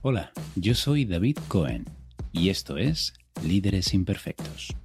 Hola, 0.00 0.30
yo 0.54 0.76
soy 0.76 1.04
David 1.04 1.38
Cohen 1.48 1.84
y 2.30 2.50
esto 2.50 2.78
es 2.78 3.14
Líderes 3.44 3.92
Imperfectos. 3.94 4.76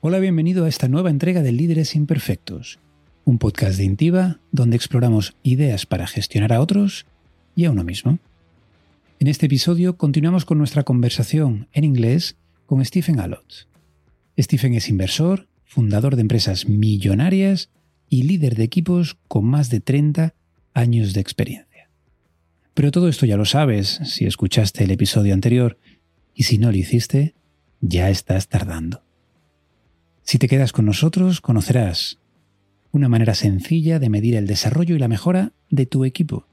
Hola, 0.00 0.20
bienvenido 0.20 0.66
a 0.66 0.68
esta 0.68 0.86
nueva 0.86 1.10
entrega 1.10 1.42
de 1.42 1.50
Líderes 1.50 1.96
Imperfectos, 1.96 2.78
un 3.24 3.38
podcast 3.38 3.76
de 3.76 3.84
Intiva 3.84 4.38
donde 4.52 4.76
exploramos 4.76 5.34
ideas 5.42 5.84
para 5.84 6.06
gestionar 6.06 6.52
a 6.52 6.60
otros 6.60 7.06
y 7.56 7.64
a 7.64 7.72
uno 7.72 7.82
mismo. 7.82 8.20
En 9.18 9.26
este 9.26 9.46
episodio 9.46 9.96
continuamos 9.96 10.44
con 10.44 10.58
nuestra 10.58 10.84
conversación 10.84 11.66
en 11.72 11.82
inglés 11.82 12.36
con 12.66 12.84
Stephen 12.84 13.18
Allott. 13.18 13.66
Stephen 14.38 14.74
es 14.74 14.88
inversor, 14.88 15.48
fundador 15.68 16.16
de 16.16 16.22
empresas 16.22 16.68
millonarias 16.68 17.70
y 18.08 18.24
líder 18.24 18.56
de 18.56 18.64
equipos 18.64 19.16
con 19.28 19.44
más 19.44 19.70
de 19.70 19.78
30 19.78 20.34
años 20.74 21.12
de 21.12 21.20
experiencia. 21.20 21.90
Pero 22.74 22.90
todo 22.90 23.08
esto 23.08 23.26
ya 23.26 23.36
lo 23.36 23.44
sabes 23.44 24.00
si 24.04 24.26
escuchaste 24.26 24.82
el 24.84 24.90
episodio 24.90 25.34
anterior 25.34 25.78
y 26.34 26.42
si 26.42 26.58
no 26.58 26.72
lo 26.72 26.76
hiciste, 26.76 27.34
ya 27.80 28.10
estás 28.10 28.48
tardando. 28.48 29.04
Si 30.22 30.38
te 30.38 30.48
quedas 30.48 30.72
con 30.72 30.86
nosotros, 30.86 31.40
conocerás 31.40 32.18
una 32.90 33.08
manera 33.08 33.34
sencilla 33.34 33.98
de 33.98 34.10
medir 34.10 34.34
el 34.34 34.46
desarrollo 34.46 34.96
y 34.96 34.98
la 34.98 35.08
mejora 35.08 35.52
de 35.70 35.86
tu 35.86 36.04
equipo 36.04 36.48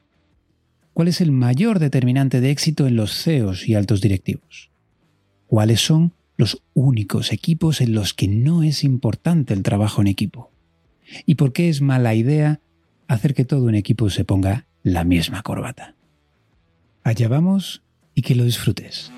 ¿Cuál 0.95 1.09
es 1.09 1.19
el 1.19 1.33
mayor 1.33 1.79
determinante 1.79 2.39
de 2.39 2.51
éxito 2.51 2.87
en 2.87 2.95
los 2.95 3.21
CEOs 3.21 3.67
y 3.67 3.75
altos 3.75 3.99
directivos? 3.99 4.71
¿Cuáles 5.45 5.81
son 5.81 6.13
los 6.37 6.61
únicos 6.73 7.31
equipos 7.31 7.81
en 7.81 7.93
los 7.93 8.13
que 8.13 8.27
no 8.27 8.63
es 8.63 8.83
importante 8.83 9.53
el 9.53 9.63
trabajo 9.63 10.01
en 10.01 10.07
equipo? 10.07 10.51
¿Y 11.25 11.35
por 11.35 11.53
qué 11.53 11.69
es 11.69 11.81
mala 11.81 12.15
idea 12.15 12.61
hacer 13.07 13.33
que 13.33 13.45
todo 13.45 13.65
un 13.65 13.75
equipo 13.75 14.09
se 14.09 14.25
ponga 14.25 14.65
la 14.83 15.03
misma 15.03 15.43
corbata? 15.43 15.95
Allá 17.03 17.27
vamos 17.27 17.83
y 18.15 18.21
que 18.21 18.35
lo 18.35 18.43
disfrutes. 18.43 19.11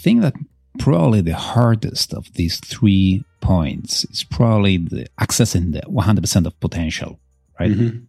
think 0.00 0.22
that 0.22 0.34
probably 0.78 1.20
the 1.20 1.34
hardest 1.34 2.14
of 2.14 2.32
these 2.32 2.58
three 2.58 3.24
points 3.50 4.04
is 4.04 4.22
probably 4.22 4.76
the 4.76 5.06
accessing 5.20 5.72
the 5.72 5.80
100% 5.80 6.46
of 6.46 6.60
potential, 6.60 7.18
right? 7.58 7.72
Mm-hmm. 7.72 8.04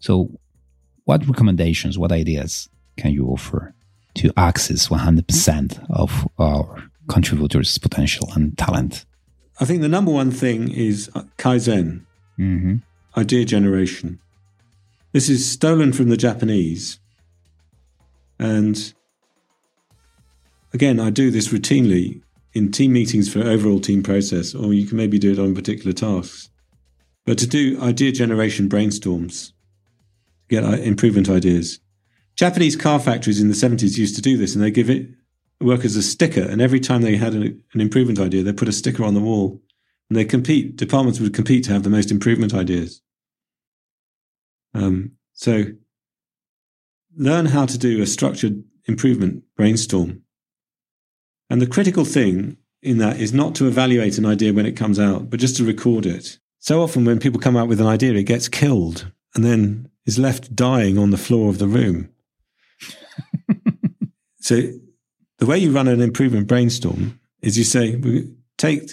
So, 0.00 0.12
what 1.04 1.24
recommendations, 1.26 1.98
what 1.98 2.10
ideas 2.10 2.68
can 2.96 3.12
you 3.12 3.28
offer 3.28 3.74
to 4.14 4.32
access 4.36 4.88
100% 4.88 5.86
of 5.90 6.26
our 6.38 6.82
contributors' 7.06 7.78
potential 7.78 8.28
and 8.34 8.58
talent? 8.58 9.06
I 9.60 9.64
think 9.66 9.82
the 9.82 9.88
number 9.88 10.10
one 10.10 10.32
thing 10.32 10.72
is 10.72 11.08
Kaizen, 11.38 12.04
mm-hmm. 12.36 12.76
idea 13.16 13.44
generation. 13.44 14.18
This 15.12 15.28
is 15.28 15.48
stolen 15.48 15.92
from 15.92 16.08
the 16.08 16.16
Japanese. 16.16 16.98
And 18.40 18.92
again, 20.74 20.98
I 20.98 21.10
do 21.10 21.30
this 21.30 21.48
routinely 21.48 22.22
in 22.54 22.70
team 22.70 22.92
meetings 22.92 23.32
for 23.32 23.40
overall 23.40 23.80
team 23.80 24.02
process, 24.02 24.54
or 24.54 24.74
you 24.74 24.86
can 24.86 24.96
maybe 24.96 25.18
do 25.18 25.32
it 25.32 25.38
on 25.38 25.54
particular 25.54 25.92
tasks. 25.92 26.50
But 27.24 27.38
to 27.38 27.46
do 27.46 27.80
idea 27.80 28.12
generation 28.12 28.68
brainstorms, 28.68 29.52
get 30.48 30.64
uh, 30.64 30.72
improvement 30.72 31.28
ideas. 31.28 31.80
Japanese 32.36 32.76
car 32.76 32.98
factories 32.98 33.40
in 33.40 33.48
the 33.48 33.54
70s 33.54 33.96
used 33.96 34.16
to 34.16 34.22
do 34.22 34.36
this, 34.36 34.54
and 34.54 34.62
they 34.62 34.70
give 34.70 34.90
it 34.90 35.08
workers 35.60 35.96
a 35.96 36.02
sticker, 36.02 36.42
and 36.42 36.60
every 36.60 36.80
time 36.80 37.02
they 37.02 37.16
had 37.16 37.34
an, 37.34 37.62
an 37.72 37.80
improvement 37.80 38.18
idea, 38.18 38.42
they 38.42 38.52
put 38.52 38.68
a 38.68 38.72
sticker 38.72 39.04
on 39.04 39.14
the 39.14 39.20
wall, 39.20 39.62
and 40.10 40.18
they 40.18 40.24
compete. 40.24 40.76
Departments 40.76 41.20
would 41.20 41.34
compete 41.34 41.64
to 41.64 41.72
have 41.72 41.84
the 41.84 41.90
most 41.90 42.10
improvement 42.10 42.52
ideas. 42.52 43.00
Um, 44.74 45.12
so, 45.32 45.64
learn 47.16 47.46
how 47.46 47.66
to 47.66 47.78
do 47.78 48.02
a 48.02 48.06
structured 48.06 48.64
improvement 48.86 49.44
brainstorm 49.56 50.21
and 51.52 51.60
the 51.60 51.66
critical 51.66 52.06
thing 52.06 52.56
in 52.80 52.96
that 52.96 53.20
is 53.20 53.34
not 53.34 53.54
to 53.56 53.68
evaluate 53.68 54.16
an 54.16 54.24
idea 54.24 54.54
when 54.54 54.64
it 54.64 54.72
comes 54.72 54.98
out, 54.98 55.28
but 55.28 55.38
just 55.38 55.54
to 55.58 55.64
record 55.64 56.06
it. 56.06 56.38
So 56.60 56.82
often 56.82 57.04
when 57.04 57.18
people 57.18 57.40
come 57.40 57.58
out 57.58 57.68
with 57.68 57.78
an 57.78 57.86
idea, 57.86 58.14
it 58.14 58.22
gets 58.22 58.48
killed 58.48 59.12
and 59.34 59.44
then 59.44 59.90
is 60.06 60.18
left 60.18 60.56
dying 60.56 60.96
on 60.96 61.10
the 61.10 61.18
floor 61.18 61.50
of 61.50 61.58
the 61.58 61.66
room. 61.66 62.08
so 64.40 64.62
the 65.40 65.44
way 65.44 65.58
you 65.58 65.72
run 65.72 65.88
an 65.88 66.00
improvement 66.00 66.46
brainstorm 66.46 67.20
is 67.42 67.58
you 67.58 67.64
say, 67.64 67.96
we 67.96 68.34
take 68.56 68.92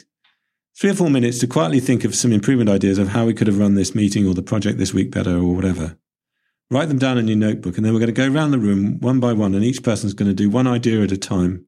three 0.77 0.89
or 0.89 0.95
four 0.95 1.09
minutes 1.09 1.39
to 1.39 1.47
quietly 1.47 1.79
think 1.79 2.03
of 2.03 2.13
some 2.13 2.33
improvement 2.33 2.69
ideas 2.69 2.97
of 2.97 3.07
how 3.07 3.25
we 3.25 3.33
could 3.33 3.47
have 3.47 3.57
run 3.57 3.75
this 3.75 3.95
meeting 3.95 4.27
or 4.27 4.33
the 4.33 4.41
project 4.41 4.77
this 4.77 4.93
week 4.93 5.11
better 5.11 5.37
or 5.37 5.55
whatever. 5.55 5.97
Write 6.69 6.89
them 6.89 6.99
down 6.99 7.17
in 7.17 7.29
your 7.29 7.37
notebook, 7.37 7.77
and 7.77 7.85
then 7.85 7.93
we're 7.93 8.01
going 8.01 8.13
to 8.13 8.27
go 8.27 8.29
around 8.29 8.51
the 8.51 8.59
room 8.59 8.99
one 8.99 9.21
by 9.21 9.31
one, 9.31 9.55
and 9.55 9.63
each 9.63 9.81
person's 9.81 10.13
going 10.13 10.29
to 10.29 10.35
do 10.35 10.49
one 10.49 10.67
idea 10.67 11.01
at 11.01 11.13
a 11.13 11.17
time 11.17 11.65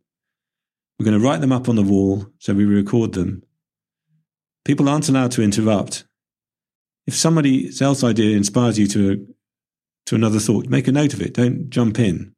we're 1.02 1.06
going 1.06 1.20
to 1.20 1.28
write 1.28 1.42
them 1.42 1.52
up 1.52 1.68
on 1.68 1.76
the 1.76 1.82
wall 1.82 2.28
so 2.38 2.54
we 2.54 2.64
record 2.64 3.14
them. 3.14 3.42
People 4.64 4.88
aren't 4.88 5.10
allowed 5.10 5.32
to 5.32 5.42
interrupt. 5.42 6.06
If 7.08 7.16
somebody 7.16 7.72
else's 7.82 8.04
idea 8.04 8.38
inspires 8.38 8.78
you 8.78 8.86
to, 8.90 9.28
to 10.06 10.16
another 10.16 10.38
thought, 10.38 10.68
make 10.68 10.88
a 10.88 10.92
note 10.92 11.16
of 11.16 11.22
it. 11.24 11.34
Don't 11.34 11.72
jump 11.72 11.98
in. 11.98 12.36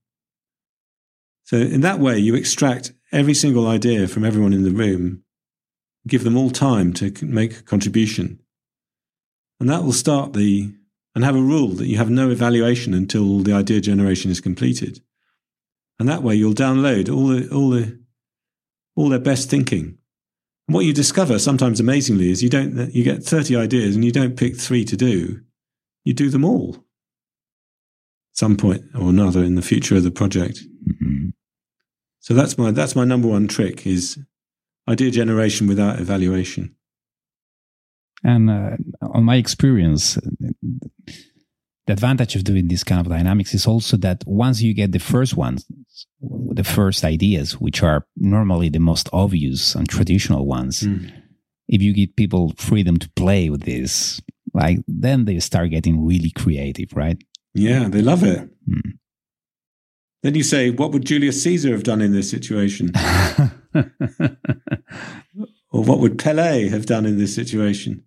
So, 1.44 1.58
in 1.58 1.82
that 1.82 2.00
way, 2.00 2.18
you 2.18 2.36
extract 2.36 2.94
every 3.12 3.34
single 3.34 3.68
idea 3.68 4.08
from 4.08 4.24
everyone 4.24 4.54
in 4.54 4.64
the 4.64 4.72
room, 4.72 5.24
give 6.08 6.24
them 6.24 6.38
all 6.38 6.50
time 6.50 6.94
to 6.94 7.14
make 7.22 7.60
a 7.60 7.64
contribution. 7.64 8.40
And 9.60 9.68
that 9.68 9.84
will 9.84 9.92
start 9.92 10.32
the, 10.32 10.74
and 11.14 11.26
have 11.26 11.36
a 11.36 11.42
rule 11.42 11.68
that 11.72 11.88
you 11.88 11.98
have 11.98 12.10
no 12.10 12.30
evaluation 12.30 12.94
until 12.94 13.40
the 13.40 13.52
idea 13.52 13.82
generation 13.82 14.32
is 14.32 14.40
completed. 14.40 15.02
And 16.00 16.08
that 16.08 16.24
way, 16.24 16.36
you'll 16.36 16.54
download 16.54 17.14
all 17.14 17.28
the, 17.28 17.50
all 17.50 17.70
the 17.70 18.03
all 18.96 19.10
their 19.10 19.20
best 19.20 19.50
thinking. 19.50 19.98
And 20.68 20.76
what 20.76 20.86
you 20.86 20.94
discover 20.94 21.40
sometimes 21.40 21.80
amazingly 21.80 22.30
is 22.30 22.42
you 22.42 22.50
don't 22.50 22.94
you 22.94 23.04
get 23.04 23.24
30 23.24 23.56
ideas 23.56 23.96
and 23.96 24.06
you 24.06 24.12
don't 24.12 24.38
pick 24.38 24.56
3 24.58 24.86
to 24.86 24.98
do. 24.98 25.42
You 26.04 26.14
do 26.14 26.30
them 26.30 26.46
all. 26.46 26.76
At 26.76 28.38
some 28.38 28.58
point 28.58 28.84
or 28.96 29.10
another 29.10 29.44
in 29.44 29.56
the 29.56 29.62
future 29.62 29.96
of 29.96 30.04
the 30.04 30.12
project. 30.12 30.62
Mm-hmm. 30.88 31.30
So 32.20 32.34
that's 32.34 32.58
my 32.58 32.72
that's 32.72 32.96
my 32.96 33.04
number 33.04 33.28
one 33.28 33.48
trick 33.48 33.86
is 33.86 34.18
idea 34.88 35.12
generation 35.12 35.68
without 35.68 36.00
evaluation. 36.00 36.76
And 38.24 38.50
uh, 38.50 38.78
on 39.02 39.26
my 39.26 39.36
experience, 39.36 40.18
the 41.86 41.94
advantage 41.94 42.36
of 42.36 42.44
doing 42.44 42.68
this 42.68 42.84
kind 42.84 43.02
of 43.02 43.12
dynamics 43.12 43.54
is 43.54 43.68
also 43.68 43.98
that 43.98 44.24
once 44.26 44.62
you 44.62 44.74
get 44.74 44.92
the 44.92 45.00
first 45.00 45.36
ones, 45.36 45.66
the 46.22 46.64
first 46.64 47.04
ideas, 47.04 47.60
which 47.60 47.84
are 47.84 48.06
normally 48.16 48.70
the 48.70 48.80
most 48.80 49.10
obvious 49.12 49.76
and 49.76 49.90
traditional 49.90 50.46
ones, 50.46 50.84
mm. 50.84 51.12
if 51.68 51.82
you 51.82 51.94
give 51.94 52.16
people 52.16 52.54
freedom 52.58 52.98
to 52.98 53.10
play 53.12 53.50
with 53.50 53.64
this, 53.64 54.22
like 54.54 54.80
then 54.88 55.26
they 55.26 55.40
start 55.40 55.72
getting 55.72 56.06
really 56.06 56.32
creative, 56.32 56.94
right? 56.94 57.22
Yeah, 57.54 57.90
they 57.90 58.02
love 58.02 58.24
it. 58.24 58.50
Mm. 58.68 58.98
Then 60.22 60.36
you 60.36 60.44
say, 60.44 60.70
what 60.70 60.94
would 60.94 61.06
Julius 61.06 61.44
Caesar 61.44 61.72
have 61.72 61.84
done 61.84 62.00
in 62.00 62.14
this 62.14 62.30
situation? 62.30 62.92
or 63.76 63.84
what 65.84 66.00
would 66.00 66.18
Pele 66.18 66.70
have 66.70 66.86
done 66.86 67.06
in 67.06 67.18
this 67.18 67.36
situation? 67.36 68.06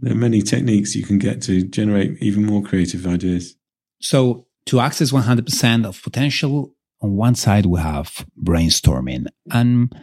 There 0.00 0.12
are 0.12 0.16
many 0.16 0.42
techniques 0.42 0.94
you 0.94 1.04
can 1.04 1.18
get 1.18 1.42
to 1.42 1.62
generate 1.62 2.22
even 2.22 2.44
more 2.44 2.62
creative 2.62 3.06
ideas. 3.06 3.56
So, 4.00 4.46
to 4.66 4.80
access 4.80 5.10
100% 5.10 5.86
of 5.86 6.02
potential, 6.02 6.74
on 7.00 7.16
one 7.16 7.34
side 7.34 7.66
we 7.66 7.80
have 7.80 8.26
brainstorming. 8.42 9.26
And 9.50 9.94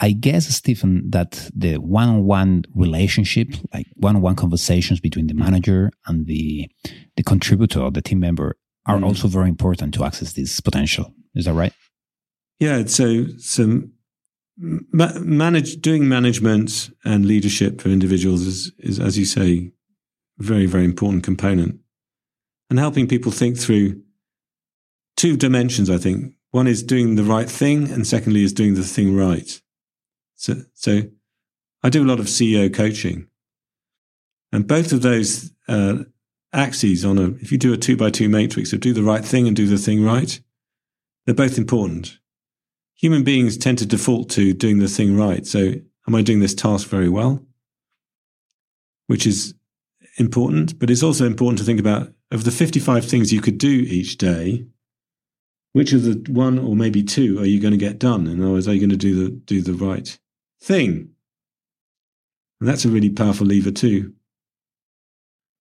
I 0.00 0.12
guess, 0.12 0.46
Stephen, 0.48 1.10
that 1.10 1.50
the 1.54 1.76
one 1.76 2.08
on 2.08 2.24
one 2.24 2.64
relationship, 2.74 3.48
like 3.72 3.86
one 3.94 4.16
on 4.16 4.22
one 4.22 4.36
conversations 4.36 5.00
between 5.00 5.26
the 5.26 5.34
manager 5.34 5.90
and 6.06 6.26
the, 6.26 6.70
the 7.16 7.22
contributor, 7.22 7.90
the 7.90 8.02
team 8.02 8.20
member, 8.20 8.56
are 8.86 8.96
mm. 8.96 9.04
also 9.04 9.28
very 9.28 9.48
important 9.48 9.94
to 9.94 10.04
access 10.04 10.32
this 10.32 10.60
potential. 10.60 11.14
Is 11.34 11.44
that 11.44 11.52
right? 11.52 11.72
Yeah. 12.58 12.84
So, 12.86 13.26
some 13.38 13.92
Ma- 14.58 15.18
manage 15.20 15.80
doing 15.80 16.08
management 16.08 16.90
and 17.04 17.24
leadership 17.24 17.80
for 17.80 17.88
individuals 17.88 18.42
is, 18.42 18.72
is, 18.78 19.00
as 19.00 19.16
you 19.16 19.24
say, 19.24 19.72
very 20.38 20.66
very 20.66 20.84
important 20.84 21.22
component, 21.22 21.80
and 22.68 22.78
helping 22.78 23.06
people 23.06 23.32
think 23.32 23.58
through 23.58 24.02
two 25.16 25.36
dimensions. 25.36 25.90
I 25.90 25.98
think 25.98 26.34
one 26.50 26.66
is 26.66 26.82
doing 26.82 27.14
the 27.14 27.24
right 27.24 27.48
thing, 27.48 27.90
and 27.90 28.06
secondly 28.06 28.42
is 28.42 28.52
doing 28.52 28.74
the 28.74 28.82
thing 28.82 29.16
right. 29.16 29.60
So, 30.34 30.62
so 30.74 31.02
I 31.82 31.90
do 31.90 32.02
a 32.02 32.08
lot 32.08 32.20
of 32.20 32.26
CEO 32.26 32.72
coaching, 32.72 33.28
and 34.52 34.66
both 34.66 34.92
of 34.92 35.02
those 35.02 35.52
uh, 35.68 36.04
axes 36.52 37.04
on 37.04 37.18
a, 37.18 37.30
if 37.42 37.52
you 37.52 37.58
do 37.58 37.72
a 37.72 37.76
two 37.76 37.96
by 37.96 38.10
two 38.10 38.28
matrix 38.28 38.72
of 38.72 38.80
do 38.80 38.92
the 38.92 39.02
right 39.02 39.24
thing 39.24 39.46
and 39.46 39.56
do 39.56 39.66
the 39.66 39.78
thing 39.78 40.04
right, 40.04 40.40
they're 41.24 41.34
both 41.34 41.58
important. 41.58 42.18
Human 43.00 43.24
beings 43.24 43.56
tend 43.56 43.78
to 43.78 43.86
default 43.86 44.28
to 44.30 44.52
doing 44.52 44.78
the 44.78 44.86
thing 44.86 45.16
right. 45.16 45.46
So, 45.46 45.72
am 46.06 46.14
I 46.14 46.20
doing 46.20 46.40
this 46.40 46.54
task 46.54 46.86
very 46.88 47.08
well? 47.08 47.42
Which 49.06 49.26
is 49.26 49.54
important, 50.18 50.78
but 50.78 50.90
it's 50.90 51.02
also 51.02 51.24
important 51.24 51.58
to 51.60 51.64
think 51.64 51.80
about 51.80 52.12
of 52.30 52.44
the 52.44 52.50
55 52.50 53.04
things 53.04 53.32
you 53.32 53.40
could 53.40 53.56
do 53.56 53.70
each 53.70 54.18
day, 54.18 54.66
which 55.72 55.94
of 55.94 56.02
the 56.02 56.30
one 56.30 56.58
or 56.58 56.76
maybe 56.76 57.02
two 57.02 57.38
are 57.40 57.46
you 57.46 57.58
going 57.58 57.72
to 57.72 57.78
get 57.78 57.98
done? 57.98 58.26
In 58.26 58.42
other 58.42 58.52
words, 58.52 58.68
are 58.68 58.74
you 58.74 58.80
going 58.80 58.90
to 58.90 58.96
do 58.96 59.24
the 59.24 59.30
do 59.30 59.62
the 59.62 59.72
right 59.72 60.18
thing? 60.60 61.10
And 62.60 62.68
that's 62.68 62.84
a 62.84 62.90
really 62.90 63.08
powerful 63.08 63.46
lever 63.46 63.70
too. 63.70 64.12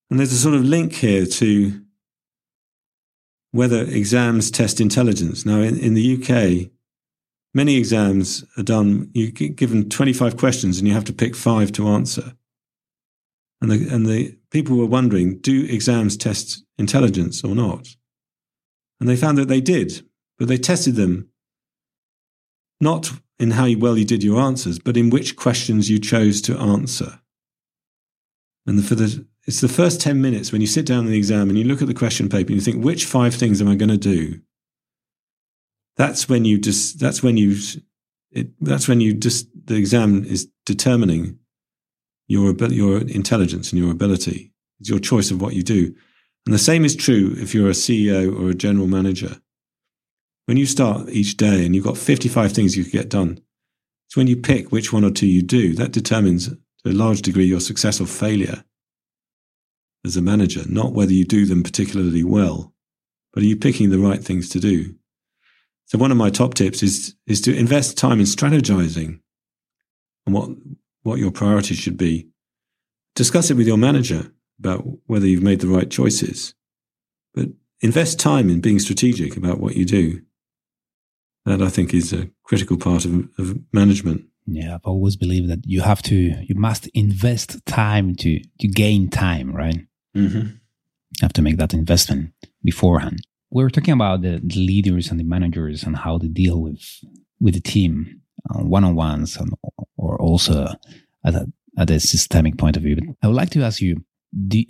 And 0.09 0.19
there's 0.19 0.33
a 0.33 0.37
sort 0.37 0.55
of 0.55 0.65
link 0.65 0.93
here 0.93 1.25
to 1.25 1.81
whether 3.51 3.83
exams 3.83 4.51
test 4.51 4.81
intelligence. 4.81 5.45
Now, 5.45 5.61
in, 5.61 5.77
in 5.77 5.93
the 5.93 6.15
UK, 6.15 6.71
many 7.53 7.77
exams 7.77 8.43
are 8.57 8.63
done, 8.63 9.09
you're 9.13 9.31
given 9.31 9.89
25 9.89 10.37
questions 10.37 10.77
and 10.77 10.87
you 10.87 10.93
have 10.93 11.05
to 11.05 11.13
pick 11.13 11.35
five 11.35 11.71
to 11.73 11.87
answer. 11.87 12.33
And 13.61 13.71
the, 13.71 13.93
and 13.93 14.05
the 14.05 14.37
people 14.51 14.77
were 14.77 14.85
wondering, 14.85 15.39
do 15.39 15.65
exams 15.65 16.15
test 16.15 16.63
intelligence 16.77 17.43
or 17.43 17.55
not? 17.55 17.87
And 18.99 19.09
they 19.09 19.15
found 19.15 19.37
that 19.37 19.47
they 19.47 19.61
did, 19.61 20.05
but 20.37 20.47
they 20.47 20.57
tested 20.57 20.95
them 20.95 21.29
not 22.81 23.11
in 23.37 23.51
how 23.51 23.67
well 23.77 23.97
you 23.97 24.05
did 24.05 24.23
your 24.23 24.39
answers, 24.39 24.79
but 24.79 24.97
in 24.97 25.09
which 25.09 25.35
questions 25.35 25.89
you 25.89 25.99
chose 25.99 26.41
to 26.41 26.57
answer. 26.57 27.19
And 28.65 28.85
for 28.85 28.95
the, 28.95 29.25
it's 29.47 29.61
the 29.61 29.67
first 29.67 30.01
10 30.01 30.21
minutes 30.21 30.51
when 30.51 30.61
you 30.61 30.67
sit 30.67 30.85
down 30.85 31.05
in 31.05 31.11
the 31.11 31.17
exam 31.17 31.49
and 31.49 31.57
you 31.57 31.63
look 31.63 31.81
at 31.81 31.87
the 31.87 31.93
question 31.93 32.29
paper 32.29 32.51
and 32.51 32.55
you 32.55 32.61
think, 32.61 32.83
which 32.83 33.05
five 33.05 33.33
things 33.33 33.61
am 33.61 33.67
I 33.67 33.75
going 33.75 33.89
to 33.89 33.97
do? 33.97 34.39
That's 35.99 36.29
when 36.29 36.45
you 36.45 36.57
just, 36.57 36.97
that's 36.97 37.21
when 37.21 37.35
you, 37.35 37.57
it, 38.31 38.47
that's 38.61 38.87
when 38.87 39.01
you 39.01 39.13
just, 39.13 39.49
the 39.65 39.75
exam 39.75 40.23
is 40.23 40.47
determining 40.65 41.39
your, 42.29 42.55
your 42.69 43.01
intelligence 43.01 43.73
and 43.73 43.81
your 43.81 43.91
ability. 43.91 44.53
It's 44.79 44.89
your 44.89 44.99
choice 44.99 45.29
of 45.29 45.41
what 45.41 45.55
you 45.55 45.61
do. 45.61 45.93
And 46.45 46.55
the 46.55 46.57
same 46.57 46.85
is 46.85 46.95
true 46.95 47.35
if 47.35 47.53
you're 47.53 47.67
a 47.67 47.73
CEO 47.73 48.33
or 48.33 48.49
a 48.49 48.55
general 48.55 48.87
manager. 48.87 49.41
When 50.45 50.55
you 50.55 50.65
start 50.65 51.09
each 51.09 51.35
day 51.35 51.65
and 51.65 51.75
you've 51.75 51.83
got 51.83 51.97
55 51.97 52.53
things 52.53 52.77
you 52.77 52.85
could 52.85 52.93
get 52.93 53.09
done, 53.09 53.41
it's 54.07 54.15
when 54.15 54.27
you 54.27 54.37
pick 54.37 54.71
which 54.71 54.93
one 54.93 55.03
or 55.03 55.11
two 55.11 55.27
you 55.27 55.41
do. 55.41 55.75
That 55.75 55.91
determines 55.91 56.47
to 56.47 56.57
a 56.85 56.93
large 56.93 57.21
degree 57.23 57.45
your 57.45 57.59
success 57.59 57.99
or 57.99 58.07
failure 58.07 58.63
as 60.05 60.15
a 60.15 60.21
manager, 60.21 60.63
not 60.69 60.93
whether 60.93 61.11
you 61.11 61.25
do 61.25 61.45
them 61.45 61.61
particularly 61.61 62.23
well, 62.23 62.73
but 63.33 63.43
are 63.43 63.47
you 63.47 63.57
picking 63.57 63.89
the 63.89 63.99
right 63.99 64.23
things 64.23 64.47
to 64.49 64.61
do? 64.61 64.95
So 65.89 65.97
one 65.97 66.11
of 66.11 66.17
my 66.17 66.29
top 66.29 66.53
tips 66.53 66.83
is 66.83 67.15
is 67.25 67.41
to 67.41 67.55
invest 67.55 67.97
time 67.97 68.19
in 68.19 68.27
strategizing 68.27 69.21
on 70.27 70.33
what 70.33 70.49
what 71.01 71.17
your 71.17 71.31
priorities 71.31 71.79
should 71.79 71.97
be. 71.97 72.29
Discuss 73.15 73.49
it 73.49 73.57
with 73.57 73.65
your 73.65 73.77
manager 73.77 74.31
about 74.59 74.85
whether 75.07 75.25
you've 75.25 75.41
made 75.41 75.61
the 75.61 75.67
right 75.67 75.89
choices. 75.89 76.53
But 77.33 77.47
invest 77.81 78.19
time 78.19 78.51
in 78.51 78.61
being 78.61 78.77
strategic 78.77 79.35
about 79.35 79.59
what 79.59 79.75
you 79.75 79.83
do. 79.83 80.21
That 81.45 81.61
I 81.61 81.69
think 81.69 81.93
is 81.95 82.13
a 82.13 82.29
critical 82.43 82.77
part 82.77 83.05
of, 83.05 83.27
of 83.39 83.57
management. 83.73 84.25
Yeah, 84.45 84.75
I've 84.75 84.85
always 84.85 85.15
believed 85.15 85.49
that 85.49 85.65
you 85.65 85.81
have 85.81 86.03
to, 86.03 86.15
you 86.15 86.55
must 86.55 86.87
invest 86.93 87.65
time 87.65 88.15
to 88.17 88.39
to 88.59 88.67
gain 88.67 89.09
time, 89.09 89.55
right? 89.55 89.87
Mm-hmm. 90.15 90.37
You 90.37 91.21
have 91.21 91.33
to 91.33 91.41
make 91.41 91.57
that 91.57 91.73
investment 91.73 92.33
beforehand. 92.63 93.25
We 93.51 93.63
are 93.63 93.69
talking 93.69 93.93
about 93.93 94.21
the, 94.21 94.39
leaders 94.39 95.09
and 95.09 95.19
the 95.19 95.23
managers 95.23 95.83
and 95.83 95.95
how 95.97 96.17
they 96.17 96.27
deal 96.27 96.61
with 96.61 96.83
with 97.39 97.53
the 97.53 97.61
team, 97.61 98.21
uh, 98.49 98.59
on 98.59 98.69
one 98.69 98.83
on 98.83 98.95
ones, 98.95 99.37
and, 99.37 99.51
or 99.97 100.19
also 100.21 100.67
at 101.25 101.35
a, 101.35 101.47
at 101.77 101.89
a 101.89 101.99
systemic 101.99 102.57
point 102.57 102.77
of 102.77 102.83
view. 102.83 102.97
I 103.23 103.27
would 103.27 103.35
like 103.35 103.49
to 103.51 103.63
ask 103.63 103.81
you 103.81 104.03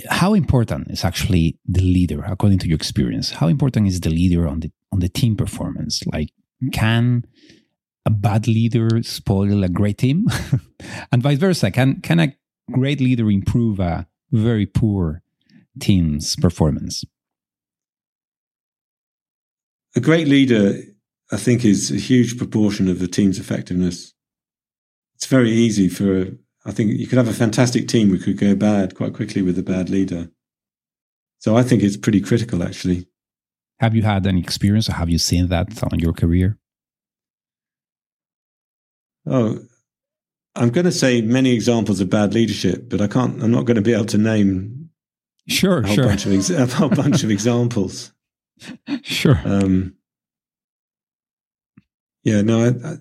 how 0.10 0.34
important 0.34 0.90
is 0.90 1.04
actually 1.04 1.58
the 1.66 1.82
leader 1.82 2.24
according 2.24 2.60
to 2.60 2.68
your 2.68 2.78
experience 2.78 3.32
how 3.32 3.48
important 3.50 3.88
is 3.88 4.00
the 4.00 4.10
leader 4.10 4.48
on 4.48 4.62
the 4.62 4.72
on 4.92 5.00
the 5.00 5.10
team 5.10 5.36
performance? 5.36 6.02
Like 6.06 6.30
can 6.72 7.26
a 8.06 8.10
bad 8.10 8.48
leader 8.48 9.04
spoil 9.04 9.64
a 9.64 9.70
great 9.70 9.98
team? 9.98 10.28
And 11.12 11.22
vice 11.22 11.38
versa 11.38 11.72
can 11.72 12.02
can 12.02 12.20
a 12.20 12.34
great 12.72 13.02
leader 13.02 13.30
improve 13.30 13.80
a 13.80 14.08
very 14.32 14.66
poor 14.66 15.22
team's 15.80 16.36
performance 16.36 17.04
a 19.96 20.00
great 20.00 20.28
leader 20.28 20.76
i 21.32 21.38
think 21.38 21.66
is 21.66 21.92
a 21.92 21.96
huge 21.96 22.38
proportion 22.38 22.88
of 22.88 23.00
the 23.00 23.08
team's 23.08 23.40
effectiveness 23.40 24.14
it's 25.16 25.26
very 25.26 25.52
easy 25.52 25.90
for 25.90 26.28
I 26.66 26.72
think 26.72 26.92
you 26.92 27.08
could 27.08 27.18
have 27.18 27.28
a 27.28 27.34
fantastic 27.34 27.88
team 27.88 28.10
who 28.10 28.20
could 28.20 28.38
go 28.38 28.56
bad 28.56 28.96
quite 28.96 29.14
quickly 29.14 29.42
with 29.42 29.58
a 29.58 29.64
bad 29.64 29.90
leader. 29.90 30.30
So 31.40 31.56
I 31.56 31.64
think 31.64 31.84
it's 31.84 31.98
pretty 31.98 32.22
critical, 32.22 32.64
actually. 32.64 33.08
Have 33.80 33.96
you 33.96 34.04
had 34.04 34.28
any 34.28 34.42
experience 34.42 34.90
or 34.90 34.94
have 34.94 35.10
you 35.10 35.18
seen 35.18 35.48
that 35.48 35.82
on 35.92 36.00
your 36.00 36.12
career? 36.12 36.58
Oh, 39.26 39.60
I'm 40.56 40.70
going 40.70 40.86
to 40.86 40.92
say 40.92 41.22
many 41.22 41.54
examples 41.54 42.02
of 42.02 42.10
bad 42.10 42.34
leadership, 42.34 42.90
but 42.90 43.00
I 43.00 43.08
can't. 43.08 43.42
I'm 43.42 43.52
not 43.52 43.66
going 43.66 43.76
to 43.76 43.82
be 43.82 43.94
able 43.94 44.06
to 44.06 44.18
name 44.18 44.90
sure, 45.48 45.80
a 45.80 45.88
whole 45.88 45.96
sure. 45.96 46.06
bunch 46.06 46.26
of 46.26 46.50
a 46.52 46.66
whole 46.68 46.90
bunch 46.90 47.24
of 47.24 47.32
examples. 47.38 48.12
Sure. 49.04 49.40
Um, 49.46 49.96
yeah, 52.24 52.42
no, 52.42 52.70
I, 52.84 52.96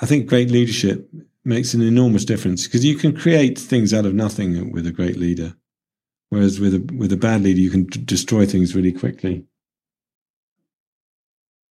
I 0.00 0.06
think 0.06 0.28
great 0.28 0.50
leadership 0.50 1.10
makes 1.44 1.74
an 1.74 1.82
enormous 1.82 2.24
difference 2.24 2.66
because 2.66 2.84
you 2.84 2.96
can 2.96 3.16
create 3.16 3.58
things 3.58 3.92
out 3.94 4.06
of 4.06 4.14
nothing 4.14 4.72
with 4.72 4.86
a 4.86 4.92
great 4.92 5.16
leader, 5.16 5.54
whereas 6.30 6.60
with 6.60 6.74
a 6.74 6.80
with 6.96 7.12
a 7.12 7.16
bad 7.16 7.42
leader 7.42 7.60
you 7.60 7.70
can 7.70 7.84
d- 7.84 8.00
destroy 8.00 8.46
things 8.46 8.74
really 8.74 8.92
quickly. 8.92 9.44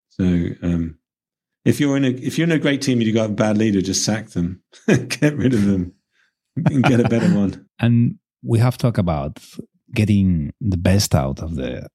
So 0.10 0.24
um, 0.24 0.98
if 1.64 1.80
you're 1.80 1.98
in 1.98 2.06
a 2.06 2.10
if 2.10 2.38
you're 2.38 2.48
in 2.48 2.52
a 2.52 2.60
great 2.60 2.82
team 2.82 3.00
and 3.00 3.08
you 3.08 3.14
got 3.14 3.30
a 3.30 3.34
bad 3.34 3.58
leader, 3.58 3.82
just 3.82 4.04
sack 4.04 4.30
them, 4.30 4.62
get 4.88 5.38
rid 5.38 5.54
of 5.54 5.66
them, 5.66 5.94
and 6.56 6.84
get 6.84 7.00
a 7.00 7.10
better 7.10 7.30
one. 7.38 7.68
And 7.80 8.18
we 8.44 8.60
have 8.60 8.78
talked 8.78 8.98
about 8.98 9.40
getting 9.94 10.54
the 10.60 10.78
best 10.78 11.16
out 11.16 11.40
of 11.40 11.56
the 11.56 11.88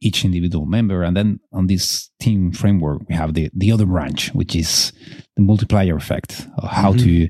each 0.00 0.24
individual 0.24 0.66
member. 0.66 1.02
And 1.02 1.16
then 1.16 1.40
on 1.52 1.66
this 1.66 2.10
team 2.20 2.52
framework, 2.52 3.08
we 3.08 3.14
have 3.14 3.34
the, 3.34 3.50
the 3.54 3.72
other 3.72 3.86
branch, 3.86 4.32
which 4.34 4.54
is 4.54 4.92
the 5.36 5.42
multiplier 5.42 5.96
effect 5.96 6.46
of 6.58 6.68
how 6.68 6.92
mm-hmm. 6.92 7.04
to 7.04 7.28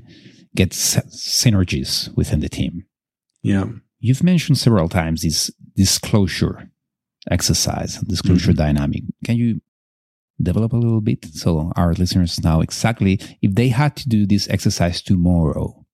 get 0.55 0.71
synergies 0.71 2.15
within 2.15 2.39
the 2.39 2.49
team. 2.49 2.85
Yeah. 3.41 3.65
You've 3.99 4.23
mentioned 4.23 4.57
several 4.57 4.89
times 4.89 5.21
this 5.21 5.51
disclosure 5.75 6.69
exercise, 7.29 7.97
disclosure 8.01 8.51
mm-hmm. 8.51 8.63
dynamic. 8.63 9.03
Can 9.25 9.37
you 9.37 9.61
develop 10.41 10.73
a 10.73 10.77
little 10.77 11.01
bit 11.01 11.25
so 11.25 11.71
our 11.75 11.93
listeners 11.93 12.43
know 12.43 12.61
exactly 12.61 13.19
if 13.41 13.55
they 13.55 13.69
had 13.69 13.95
to 13.95 14.09
do 14.09 14.25
this 14.25 14.47
exercise 14.49 15.01
tomorrow 15.01 15.85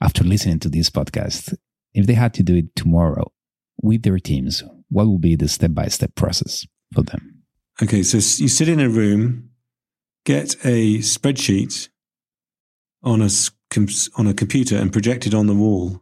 after 0.00 0.24
listening 0.24 0.58
to 0.60 0.68
this 0.68 0.90
podcast, 0.90 1.54
if 1.92 2.06
they 2.06 2.14
had 2.14 2.34
to 2.34 2.42
do 2.42 2.56
it 2.56 2.74
tomorrow 2.76 3.32
with 3.82 4.02
their 4.02 4.18
teams, 4.18 4.62
what 4.94 5.06
will 5.06 5.18
be 5.18 5.34
the 5.34 5.48
step 5.48 5.74
by 5.74 5.88
step 5.88 6.14
process 6.14 6.66
for 6.92 7.02
them? 7.02 7.42
Okay, 7.82 8.04
so 8.04 8.16
you 8.16 8.48
sit 8.48 8.68
in 8.68 8.78
a 8.78 8.88
room, 8.88 9.50
get 10.24 10.54
a 10.64 10.98
spreadsheet 10.98 11.88
on 13.02 13.20
a 13.20 13.28
on 14.16 14.28
a 14.28 14.34
computer 14.34 14.76
and 14.76 14.92
project 14.92 15.26
it 15.26 15.34
on 15.34 15.48
the 15.48 15.54
wall, 15.54 16.00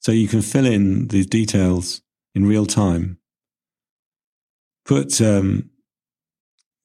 so 0.00 0.12
you 0.12 0.26
can 0.26 0.40
fill 0.40 0.64
in 0.64 1.08
the 1.08 1.24
details 1.24 2.00
in 2.34 2.46
real 2.46 2.64
time. 2.64 3.18
Put 4.86 5.20
um, 5.20 5.68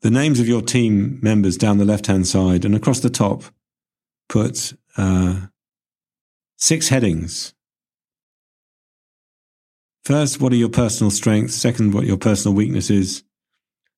the 0.01 0.11
names 0.11 0.41
of 0.41 0.49
your 0.49 0.61
team 0.61 1.17
members 1.21 1.55
down 1.55 1.77
the 1.77 1.85
left 1.85 2.07
hand 2.07 2.27
side, 2.27 2.65
and 2.65 2.75
across 2.75 2.99
the 2.99 3.09
top, 3.09 3.43
put 4.27 4.73
uh, 4.97 5.47
six 6.57 6.89
headings 6.89 7.53
First, 10.07 10.39
what 10.39 10.53
are 10.53 10.55
your 10.55 10.69
personal 10.69 11.11
strengths? 11.11 11.53
Second, 11.53 11.93
what 11.93 12.05
your 12.05 12.15
personal 12.15 12.55
weaknesses? 12.55 13.25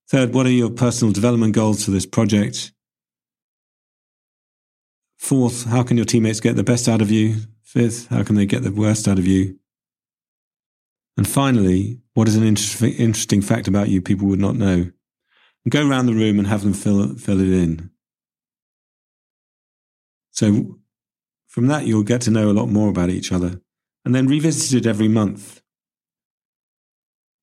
Third, 0.09 0.33
what 0.33 0.47
are 0.47 0.51
your 0.51 0.71
personal 0.71 1.13
development 1.13 1.53
goals 1.53 1.85
for 1.85 1.91
this 1.91 2.07
project? 2.07 2.71
Fourth, 5.19 5.65
how 5.65 5.83
can 5.83 5.97
your 5.97 6.07
teammates 6.07 6.39
get 6.39 6.55
the 6.55 6.63
best 6.63 6.89
out 6.89 7.03
of 7.03 7.11
you? 7.11 7.35
Fifth, 7.61 8.07
how 8.07 8.23
can 8.23 8.33
they 8.33 8.47
get 8.47 8.63
the 8.63 8.71
worst 8.71 9.07
out 9.07 9.19
of 9.19 9.27
you? 9.27 9.59
And 11.15 11.27
finally, 11.27 11.99
what 12.15 12.27
is 12.27 12.35
an 12.35 12.43
inter- 12.43 12.87
interesting 12.87 13.43
fact 13.43 13.67
about 13.67 13.89
you 13.89 14.01
people 14.01 14.27
would 14.29 14.39
not 14.39 14.55
know? 14.55 14.89
And 15.63 15.69
go 15.69 15.87
around 15.87 16.07
the 16.07 16.15
room 16.15 16.39
and 16.39 16.47
have 16.47 16.63
them 16.63 16.73
fill, 16.73 17.13
fill 17.17 17.39
it 17.39 17.53
in. 17.53 17.91
So 20.31 20.79
from 21.45 21.67
that, 21.67 21.85
you'll 21.85 22.01
get 22.01 22.21
to 22.21 22.31
know 22.31 22.49
a 22.49 22.57
lot 22.59 22.65
more 22.65 22.89
about 22.89 23.11
each 23.11 23.31
other 23.31 23.61
and 24.03 24.15
then 24.15 24.25
revisit 24.25 24.73
it 24.73 24.89
every 24.89 25.07
month 25.07 25.61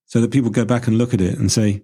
so 0.07 0.21
that 0.21 0.31
people 0.31 0.51
go 0.51 0.65
back 0.65 0.87
and 0.87 0.97
look 0.97 1.13
at 1.13 1.21
it 1.21 1.39
and 1.39 1.51
say, 1.53 1.83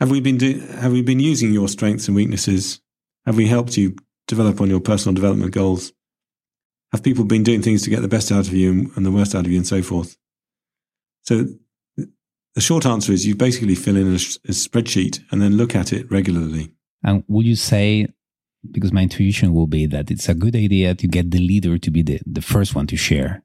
have 0.00 0.10
we 0.10 0.20
been 0.20 0.38
do, 0.38 0.60
have 0.60 0.92
we 0.92 1.02
been 1.02 1.20
using 1.20 1.52
your 1.52 1.68
strengths 1.68 2.06
and 2.06 2.16
weaknesses? 2.16 2.80
Have 3.26 3.36
we 3.36 3.46
helped 3.46 3.76
you 3.76 3.96
develop 4.26 4.60
on 4.60 4.70
your 4.70 4.80
personal 4.80 5.14
development 5.14 5.52
goals? 5.52 5.92
Have 6.92 7.02
people 7.02 7.24
been 7.24 7.42
doing 7.42 7.62
things 7.62 7.82
to 7.82 7.90
get 7.90 8.00
the 8.00 8.08
best 8.08 8.32
out 8.32 8.46
of 8.46 8.54
you 8.54 8.90
and 8.94 9.04
the 9.04 9.10
worst 9.10 9.34
out 9.34 9.44
of 9.44 9.50
you 9.50 9.58
and 9.58 9.66
so 9.66 9.82
forth? 9.82 10.16
So 11.22 11.46
the 11.96 12.60
short 12.60 12.86
answer 12.86 13.12
is 13.12 13.26
you 13.26 13.34
basically 13.34 13.74
fill 13.74 13.96
in 13.96 14.06
a, 14.06 14.14
a 14.14 14.52
spreadsheet 14.52 15.20
and 15.30 15.42
then 15.42 15.56
look 15.56 15.74
at 15.74 15.92
it 15.92 16.10
regularly. 16.10 16.72
And 17.04 17.24
would 17.28 17.46
you 17.46 17.56
say, 17.56 18.06
because 18.70 18.92
my 18.92 19.02
intuition 19.02 19.52
will 19.52 19.66
be 19.66 19.86
that 19.86 20.10
it's 20.10 20.28
a 20.28 20.34
good 20.34 20.56
idea 20.56 20.94
to 20.94 21.06
get 21.06 21.30
the 21.30 21.38
leader 21.40 21.76
to 21.76 21.90
be 21.90 22.02
the, 22.02 22.20
the 22.24 22.42
first 22.42 22.74
one 22.74 22.86
to 22.86 22.96
share. 22.96 23.42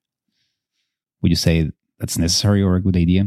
Would 1.22 1.32
you 1.32 1.36
say 1.36 1.72
that's 2.04 2.18
necessary 2.18 2.62
or 2.62 2.76
a 2.76 2.82
good 2.82 2.98
idea? 2.98 3.24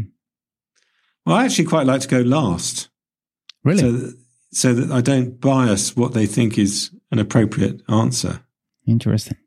Well, 1.25 1.35
I 1.35 1.47
actually 1.47 1.65
quite 1.65 1.87
like 1.87 2.03
to 2.03 2.09
go 2.09 2.21
last. 2.21 2.91
Really? 3.65 3.81
So, 3.81 4.13
so 4.53 4.75
that 4.75 4.95
I 4.95 5.01
don't 5.01 5.41
bias 5.41 5.97
what 5.97 6.13
they 6.13 6.27
think 6.27 6.59
is 6.59 6.91
an 7.11 7.19
appropriate 7.19 7.81
answer. 7.89 8.41
Interesting. 8.87 9.39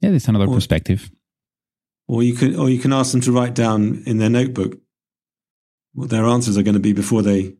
Yeah, 0.00 0.08
there's 0.08 0.26
another 0.26 0.46
or, 0.46 0.54
perspective. 0.54 1.10
Or 2.06 2.22
you 2.22 2.32
can, 2.32 2.56
or 2.56 2.70
you 2.70 2.78
can 2.78 2.94
ask 2.94 3.12
them 3.12 3.20
to 3.20 3.32
write 3.32 3.54
down 3.54 4.02
in 4.06 4.16
their 4.16 4.30
notebook 4.30 4.78
what 5.92 6.08
their 6.08 6.24
answers 6.24 6.56
are 6.56 6.62
going 6.62 6.72
to 6.72 6.80
be 6.80 6.94
before 6.94 7.20
they 7.20 7.56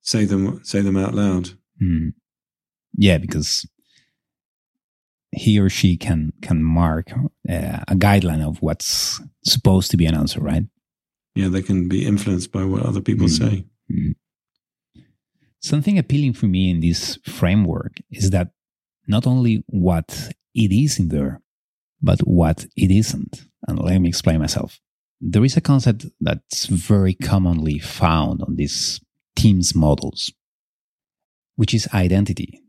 say 0.00 0.24
them 0.24 0.64
say 0.64 0.80
them 0.80 0.96
out 0.96 1.14
loud. 1.14 1.50
Mm. 1.82 2.14
Yeah, 2.96 3.18
because 3.18 3.68
he 5.36 5.60
or 5.60 5.68
she 5.68 5.96
can 5.96 6.32
can 6.40 6.64
mark 6.64 7.12
uh, 7.12 7.84
a 7.88 7.94
guideline 7.94 8.44
of 8.44 8.62
what's 8.62 9.20
supposed 9.44 9.90
to 9.90 9.96
be 9.96 10.06
an 10.06 10.14
answer, 10.14 10.40
right? 10.40 10.64
Yeah, 11.34 11.48
they 11.48 11.62
can 11.62 11.88
be 11.88 12.06
influenced 12.06 12.50
by 12.50 12.64
what 12.64 12.82
other 12.82 13.02
people 13.02 13.26
mm. 13.26 13.38
say. 13.38 13.64
Mm. 13.92 14.14
Something 15.60 15.98
appealing 15.98 16.32
for 16.32 16.46
me 16.46 16.70
in 16.70 16.80
this 16.80 17.18
framework 17.26 17.92
is 18.10 18.30
that 18.30 18.48
not 19.06 19.26
only 19.26 19.62
what 19.66 20.30
it 20.54 20.72
is 20.72 20.98
in 20.98 21.08
there, 21.08 21.42
but 22.00 22.20
what 22.20 22.66
it 22.76 22.90
isn't. 22.90 23.44
And 23.68 23.78
let 23.78 23.98
me 23.98 24.08
explain 24.08 24.40
myself. 24.40 24.80
There 25.20 25.44
is 25.44 25.56
a 25.56 25.60
concept 25.60 26.06
that's 26.20 26.66
very 26.66 27.14
commonly 27.14 27.78
found 27.78 28.42
on 28.42 28.56
these 28.56 29.00
teams 29.34 29.74
models, 29.74 30.32
which 31.56 31.74
is 31.74 31.88
identity 31.92 32.62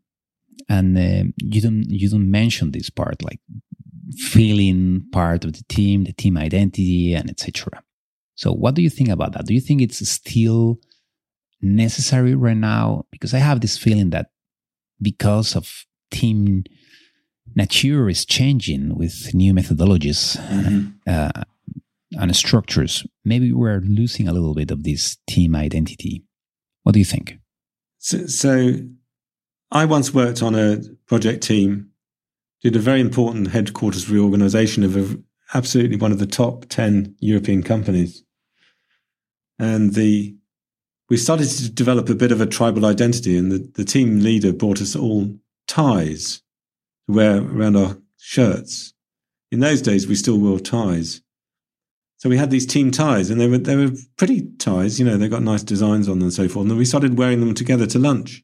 and 0.70 0.98
uh, 0.98 1.24
you 1.38 1.62
don't 1.62 1.86
you 1.90 2.10
don't 2.10 2.30
mention 2.30 2.72
this 2.72 2.90
part 2.90 3.22
like 3.24 3.40
feeling 4.18 5.06
part 5.12 5.44
of 5.44 5.54
the 5.54 5.64
team 5.68 6.04
the 6.06 6.14
team 6.14 6.38
identity 6.38 7.14
and 7.14 7.30
etc 7.30 7.84
so 8.38 8.54
what 8.54 8.76
do 8.76 8.84
you 8.84 8.90
think 8.90 9.10
about 9.10 9.34
that? 9.34 9.48
Do 9.48 9.54
you 9.56 9.60
think 9.60 9.82
it's 9.82 10.08
still 10.08 10.80
necessary 11.60 12.36
right 12.36 12.56
now? 12.56 13.06
Because 13.12 13.34
i 13.34 13.40
have 13.40 13.60
this 13.60 13.78
feeling 13.78 14.12
that 14.12 14.28
because 15.02 15.56
of 15.56 15.86
team 16.12 16.64
nature 17.56 18.08
is 18.08 18.26
changing 18.26 18.96
with 18.96 19.34
new 19.34 19.54
methodologies 19.54 20.38
mm-hmm. 20.38 20.88
uh, 21.08 21.44
and 22.12 22.36
structures 22.36 23.06
maybe 23.26 23.52
we're 23.52 23.82
losing 23.82 24.28
a 24.28 24.34
little 24.34 24.54
bit 24.54 24.72
of 24.72 24.84
this 24.84 25.18
team 25.28 25.56
identity. 25.56 26.24
What 26.84 26.94
do 26.94 27.00
you 27.00 27.06
think? 27.06 27.40
So, 27.98 28.28
so 28.28 28.74
I 29.72 29.86
once 29.86 30.14
worked 30.14 30.42
on 30.42 30.56
a 30.56 30.80
project 31.08 31.44
team, 31.44 31.90
did 32.62 32.76
a 32.76 32.80
very 32.80 33.02
important 33.02 33.50
headquarters 33.50 34.10
reorganization 34.10 34.84
of 34.84 34.96
a, 34.96 35.20
absolutely 35.54 35.98
one 35.98 36.12
of 36.12 36.20
the 36.20 36.26
top 36.26 36.66
10 36.70 37.16
European 37.20 37.64
companies. 37.64 38.24
And 39.60 39.94
the 39.94 40.36
we 41.10 41.16
started 41.16 41.48
to 41.48 41.70
develop 41.70 42.10
a 42.10 42.16
bit 42.16 42.34
of 42.34 42.42
a 42.42 42.46
tribal 42.46 42.86
identity, 42.86 43.38
and 43.38 43.50
the, 43.50 43.60
the 43.76 43.86
team 43.86 44.20
leader 44.20 44.52
brought 44.52 44.82
us 44.82 44.94
all 44.94 45.34
ties 45.66 46.42
to 47.08 47.16
wear 47.16 47.38
around 47.38 47.78
our 47.78 47.98
shirts. 48.18 48.94
In 49.50 49.62
those 49.62 49.82
days, 49.82 50.06
we 50.06 50.16
still 50.16 50.38
wore 50.38 50.60
ties. 50.60 51.22
So 52.18 52.28
we 52.28 52.36
had 52.36 52.52
these 52.52 52.66
team 52.66 52.92
ties, 52.92 53.30
and 53.30 53.40
they 53.40 53.48
were 53.48 53.58
they 53.58 53.78
were 53.78 53.92
pretty 54.18 54.50
ties. 54.58 55.00
You 55.00 55.06
know, 55.06 55.18
they 55.18 55.30
got 55.30 55.44
nice 55.44 55.64
designs 55.64 56.10
on 56.10 56.20
them 56.20 56.28
and 56.28 56.34
so 56.34 56.50
forth. 56.50 56.68
And 56.68 56.78
we 56.78 56.86
started 56.86 57.18
wearing 57.18 57.40
them 57.40 57.54
together 57.54 57.88
to 57.88 58.00
lunch 58.00 58.44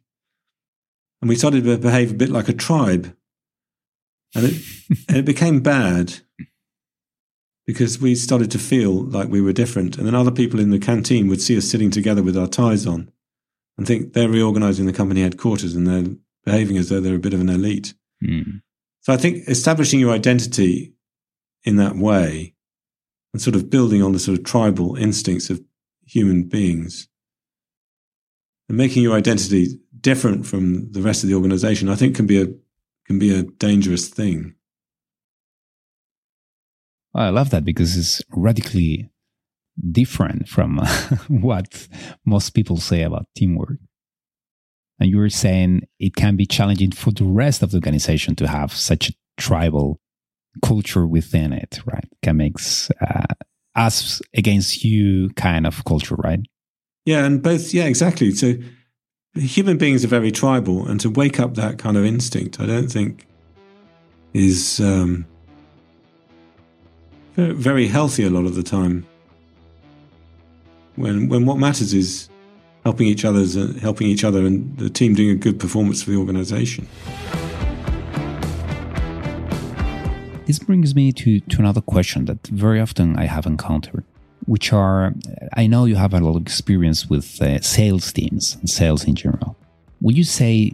and 1.24 1.30
we 1.30 1.38
started 1.38 1.64
to 1.64 1.78
behave 1.78 2.12
a 2.12 2.16
bit 2.16 2.30
like 2.30 2.50
a 2.50 2.54
tribe. 2.54 3.16
And 4.36 4.48
it, 4.48 4.62
and 5.08 5.16
it 5.16 5.24
became 5.24 5.62
bad 5.62 6.16
because 7.66 7.98
we 8.02 8.14
started 8.14 8.52
to 8.52 8.60
feel 8.60 9.06
like 9.06 9.30
we 9.30 9.40
were 9.40 9.54
different. 9.54 9.98
And 9.98 10.06
then 10.06 10.16
other 10.16 10.32
people 10.32 10.60
in 10.60 10.70
the 10.70 10.80
canteen 10.80 11.30
would 11.30 11.42
see 11.42 11.58
us 11.58 11.64
sitting 11.64 11.92
together 11.92 12.22
with 12.22 12.38
our 12.38 12.48
ties 12.48 12.86
on 12.86 13.10
and 13.78 13.88
think 13.88 14.12
they're 14.12 14.28
reorganizing 14.28 14.86
the 14.86 14.92
company 14.92 15.22
headquarters 15.22 15.76
and 15.76 15.88
they're 15.88 16.14
behaving 16.44 16.76
as 16.76 16.90
though 16.90 17.00
they're 17.00 17.16
a 17.16 17.20
bit 17.20 17.34
of 17.34 17.40
an 17.40 17.48
elite. 17.48 17.94
Mm. 18.22 18.62
So 19.00 19.14
I 19.14 19.16
think 19.16 19.48
establishing 19.48 20.02
your 20.02 20.12
identity 20.12 20.94
in 21.64 21.78
that 21.78 21.96
way 21.96 22.54
and 23.32 23.42
sort 23.42 23.56
of 23.56 23.70
building 23.70 24.04
on 24.04 24.12
the 24.12 24.20
sort 24.20 24.38
of 24.38 24.44
tribal 24.44 24.98
instincts 24.98 25.50
of 25.50 25.64
human 26.06 26.50
beings 26.50 27.08
and 28.68 28.78
making 28.78 29.04
your 29.04 29.16
identity 29.16 29.80
different 30.04 30.46
from 30.46 30.92
the 30.92 31.02
rest 31.02 31.24
of 31.24 31.30
the 31.30 31.36
organization, 31.36 31.90
I 31.90 31.96
think 31.96 32.16
can 32.16 32.28
be 32.28 32.40
a 32.42 32.48
can 33.08 33.18
be 33.18 33.34
a 33.34 33.44
dangerous 33.44 34.08
thing. 34.08 34.54
I 37.16 37.30
love 37.30 37.50
that 37.50 37.66
because 37.66 37.98
it's 37.98 38.22
radically 38.30 39.10
different 39.92 40.48
from 40.48 40.78
what 41.28 41.88
most 42.26 42.52
people 42.52 42.78
say 42.78 43.02
about 43.02 43.28
teamwork. 43.36 43.78
And 45.00 45.10
you 45.10 45.18
were 45.18 45.30
saying 45.30 45.88
it 46.00 46.16
can 46.16 46.36
be 46.36 46.46
challenging 46.46 46.92
for 46.92 47.12
the 47.12 47.26
rest 47.26 47.62
of 47.62 47.72
the 47.72 47.78
organization 47.78 48.36
to 48.36 48.48
have 48.48 48.72
such 48.72 49.10
a 49.10 49.14
tribal 49.38 50.00
culture 50.64 51.08
within 51.08 51.52
it, 51.52 51.80
right? 51.86 52.08
Can 52.22 52.38
makes 52.38 52.90
uh, 53.02 53.26
us 53.76 54.22
against 54.36 54.84
you 54.84 55.30
kind 55.32 55.66
of 55.66 55.84
culture, 55.86 56.16
right? 56.16 56.40
Yeah, 57.06 57.26
and 57.26 57.42
both, 57.42 57.74
yeah, 57.74 57.86
exactly. 57.86 58.32
So 58.32 58.54
human 59.36 59.78
beings 59.78 60.06
are 60.06 60.10
very 60.10 60.32
tribal, 60.32 60.88
and 60.88 61.00
to 61.02 61.10
wake 61.10 61.40
up 61.40 61.56
that 61.56 61.78
kind 61.78 61.98
of 61.98 62.06
instinct, 62.06 62.60
I 62.60 62.66
don't 62.66 62.92
think 62.92 63.26
is 64.34 64.80
um, 64.80 65.26
very 67.36 67.88
healthy 67.88 68.24
a 68.24 68.30
lot 68.30 68.46
of 68.46 68.56
the 68.56 68.64
time. 68.64 69.06
When 70.96 71.28
when 71.30 71.46
what 71.46 71.58
matters 71.58 71.94
is 71.94 72.30
helping 72.84 73.08
each 73.08 73.26
other's 73.26 73.58
uh, 73.58 73.74
helping 73.82 74.08
each 74.08 74.24
other 74.24 74.46
and 74.46 74.78
the 74.78 74.90
team 74.90 75.16
doing 75.16 75.32
a 75.32 75.36
good 75.36 75.60
performance 75.60 76.04
for 76.04 76.12
the 76.12 76.18
organization. 76.18 76.88
This 80.46 80.60
brings 80.60 80.94
me 80.94 81.14
to, 81.14 81.40
to 81.40 81.60
another 81.60 81.80
question 81.80 82.26
that 82.26 82.46
very 82.48 82.80
often 82.82 83.18
I 83.18 83.26
have 83.26 83.46
encountered 83.46 84.04
which 84.46 84.74
are, 84.74 85.14
I 85.54 85.68
know 85.68 85.86
you 85.86 85.96
have 85.96 86.14
a 86.14 86.20
lot 86.20 86.36
of 86.36 86.42
experience 86.42 87.08
with 87.08 87.42
uh, 87.42 87.62
sales 87.62 88.12
teams 88.12 88.56
and 88.56 88.70
sales 88.70 89.06
in 89.06 89.16
general. 89.16 89.56
Would 90.02 90.18
you 90.18 90.24
say 90.24 90.74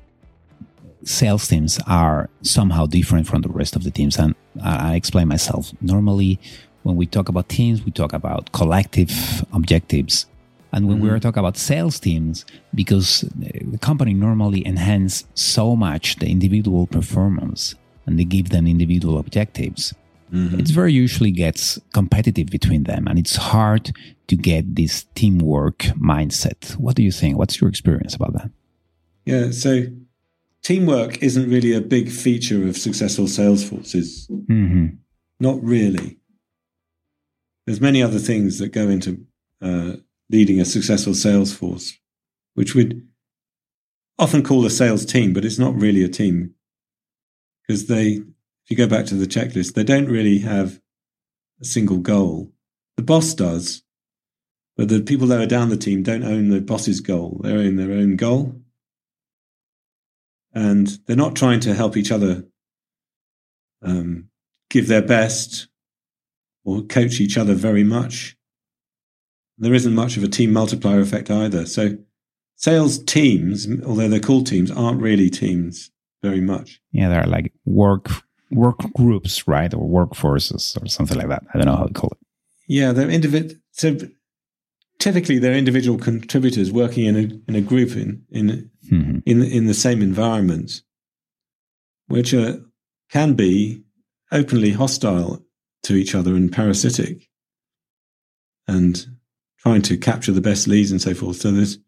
sales 1.04 1.48
teams 1.48 1.80
are 1.88 2.30
somehow 2.42 2.86
different 2.86 3.28
from 3.28 3.42
the 3.42 3.50
rest 3.50 3.76
of 3.76 3.84
the 3.84 3.92
teams? 3.92 4.18
And 4.18 4.36
I 4.64 4.96
explain 4.96 5.28
myself. 5.28 5.72
Normally, 5.82 6.40
when 6.84 6.96
we 6.96 7.06
talk 7.06 7.30
about 7.30 7.50
teams, 7.50 7.84
we 7.84 7.92
talk 7.92 8.14
about 8.14 8.52
collective 8.52 9.46
objectives. 9.54 10.26
And 10.72 10.88
when 10.88 10.98
mm-hmm. 10.98 11.06
we 11.06 11.10
are 11.12 11.20
talking 11.20 11.40
about 11.40 11.58
sales 11.58 12.00
teams, 12.00 12.46
because 12.74 13.22
the 13.36 13.78
company 13.80 14.14
normally 14.14 14.66
enhance 14.66 15.26
so 15.34 15.76
much 15.76 16.18
the 16.18 16.28
individual 16.28 16.88
performance 16.88 17.76
and 18.06 18.20
they 18.20 18.24
give 18.24 18.50
them 18.50 18.68
individual 18.68 19.18
objectives 19.18 19.94
mm-hmm. 20.34 20.60
it 20.60 20.68
very 20.70 20.94
usually 20.94 21.32
gets 21.32 21.80
competitive 21.94 22.48
between 22.48 22.84
them 22.84 23.08
and 23.08 23.20
it's 23.20 23.36
hard 23.36 23.92
to 24.28 24.36
get 24.36 24.76
this 24.76 25.06
teamwork 25.16 25.80
mindset. 26.00 26.76
What 26.78 26.96
do 26.96 27.04
you 27.04 27.12
think? 27.12 27.38
What's 27.38 27.60
your 27.60 27.70
experience 27.70 28.16
about 28.16 28.34
that? 28.34 28.52
Yeah, 29.26 29.52
so 29.52 29.86
teamwork 30.64 31.22
isn't 31.24 31.50
really 31.50 31.74
a 31.74 31.82
big 31.82 32.10
feature 32.10 32.68
of 32.68 32.78
successful 32.78 33.28
sales 33.28 33.68
forces. 33.68 34.28
Mm-hmm. 34.30 34.88
Not 35.40 35.64
really. 35.64 36.18
There's 37.66 37.82
many 37.82 38.02
other 38.02 38.20
things 38.20 38.60
that 38.60 38.70
go 38.70 38.90
into 38.90 39.26
uh, 39.62 39.94
leading 40.30 40.60
a 40.60 40.66
successful 40.66 41.14
sales 41.14 41.54
force, 41.54 41.98
which 42.54 42.76
we'd 42.76 43.02
often 44.18 44.44
call 44.44 44.66
a 44.66 44.70
sales 44.70 45.06
team, 45.06 45.34
but 45.34 45.46
it's 45.46 45.60
not 45.60 45.76
really 45.76 46.04
a 46.04 46.10
team 46.10 46.54
because 47.68 47.88
they 47.88 48.22
if 48.70 48.78
you 48.78 48.86
go 48.86 48.88
back 48.88 49.08
to 49.08 49.16
the 49.16 49.26
checklist, 49.26 49.74
they 49.74 49.84
don't 49.84 50.06
really 50.06 50.40
have 50.40 50.80
a 51.60 51.66
single 51.66 51.98
goal. 51.98 52.52
The 52.98 53.04
boss 53.04 53.34
does, 53.34 53.82
but 54.78 54.90
the 54.90 55.02
people 55.02 55.26
that 55.28 55.42
are 55.42 55.48
down 55.48 55.70
the 55.70 55.78
team 55.78 56.04
don't 56.04 56.24
own 56.24 56.50
the 56.50 56.62
boss's 56.62 57.00
goal. 57.00 57.42
They 57.44 57.52
own 57.52 57.78
their 57.78 57.92
own 57.92 58.16
goal. 58.16 58.62
And 60.54 60.88
they're 61.08 61.16
not 61.16 61.36
trying 61.36 61.62
to 61.62 61.74
help 61.74 61.98
each 61.98 62.12
other 62.12 62.46
um, 63.82 64.30
give 64.70 64.88
their 64.88 65.02
best 65.02 65.68
or 66.64 66.84
coach 66.84 67.20
each 67.20 67.40
other 67.40 67.56
very 67.56 67.84
much. 67.84 68.38
There 69.58 69.74
isn't 69.74 69.96
much 69.96 70.16
of 70.16 70.24
a 70.24 70.28
team 70.28 70.54
multiplier 70.54 71.00
effect 71.00 71.32
either. 71.32 71.66
So 71.66 71.98
sales 72.56 73.04
teams, 73.04 73.68
although 73.84 74.08
they're 74.08 74.20
called 74.20 74.46
teams, 74.46 74.70
aren't 74.70 75.02
really 75.02 75.32
teams 75.32 75.90
very 76.22 76.42
much. 76.42 76.82
Yeah, 76.92 77.10
they're 77.10 77.24
like 77.24 77.52
work 77.66 78.10
work 78.52 78.80
groups, 78.96 79.48
right, 79.48 79.74
or 79.74 79.88
workforces 79.88 80.82
or 80.82 80.88
something 80.88 81.18
like 81.18 81.30
that. 81.30 81.44
I 81.54 81.58
don't 81.58 81.68
know 81.68 81.76
how 81.76 81.86
to 81.86 81.94
call 81.94 82.10
it. 82.12 82.26
Yeah, 82.68 82.92
they're 82.92 83.10
individual. 83.10 83.60
So 83.72 83.98
typically, 85.00 85.40
they're 85.40 85.54
individual 85.54 85.98
contributors 85.98 86.72
working 86.72 87.06
in 87.06 87.16
a 87.16 87.52
in 87.52 87.56
a 87.56 87.62
group 87.62 87.96
in 87.96 88.24
in 88.30 88.70
mm-hmm. 88.92 89.20
in 89.26 89.42
in 89.44 89.66
the 89.68 89.74
same 89.74 90.02
environment, 90.02 90.82
which 92.08 92.34
are, 92.34 92.60
can 93.12 93.34
be 93.34 93.84
openly 94.32 94.72
hostile 94.72 95.44
to 95.84 95.96
each 95.96 96.14
other 96.14 96.36
and 96.36 96.52
parasitic, 96.52 97.30
and 98.68 99.06
trying 99.58 99.82
to 99.82 99.98
capture 99.98 100.32
the 100.32 100.42
best 100.42 100.68
leads 100.68 100.92
and 100.92 101.02
so 101.02 101.14
forth. 101.14 101.38
So 101.38 101.52
there's 101.52 101.80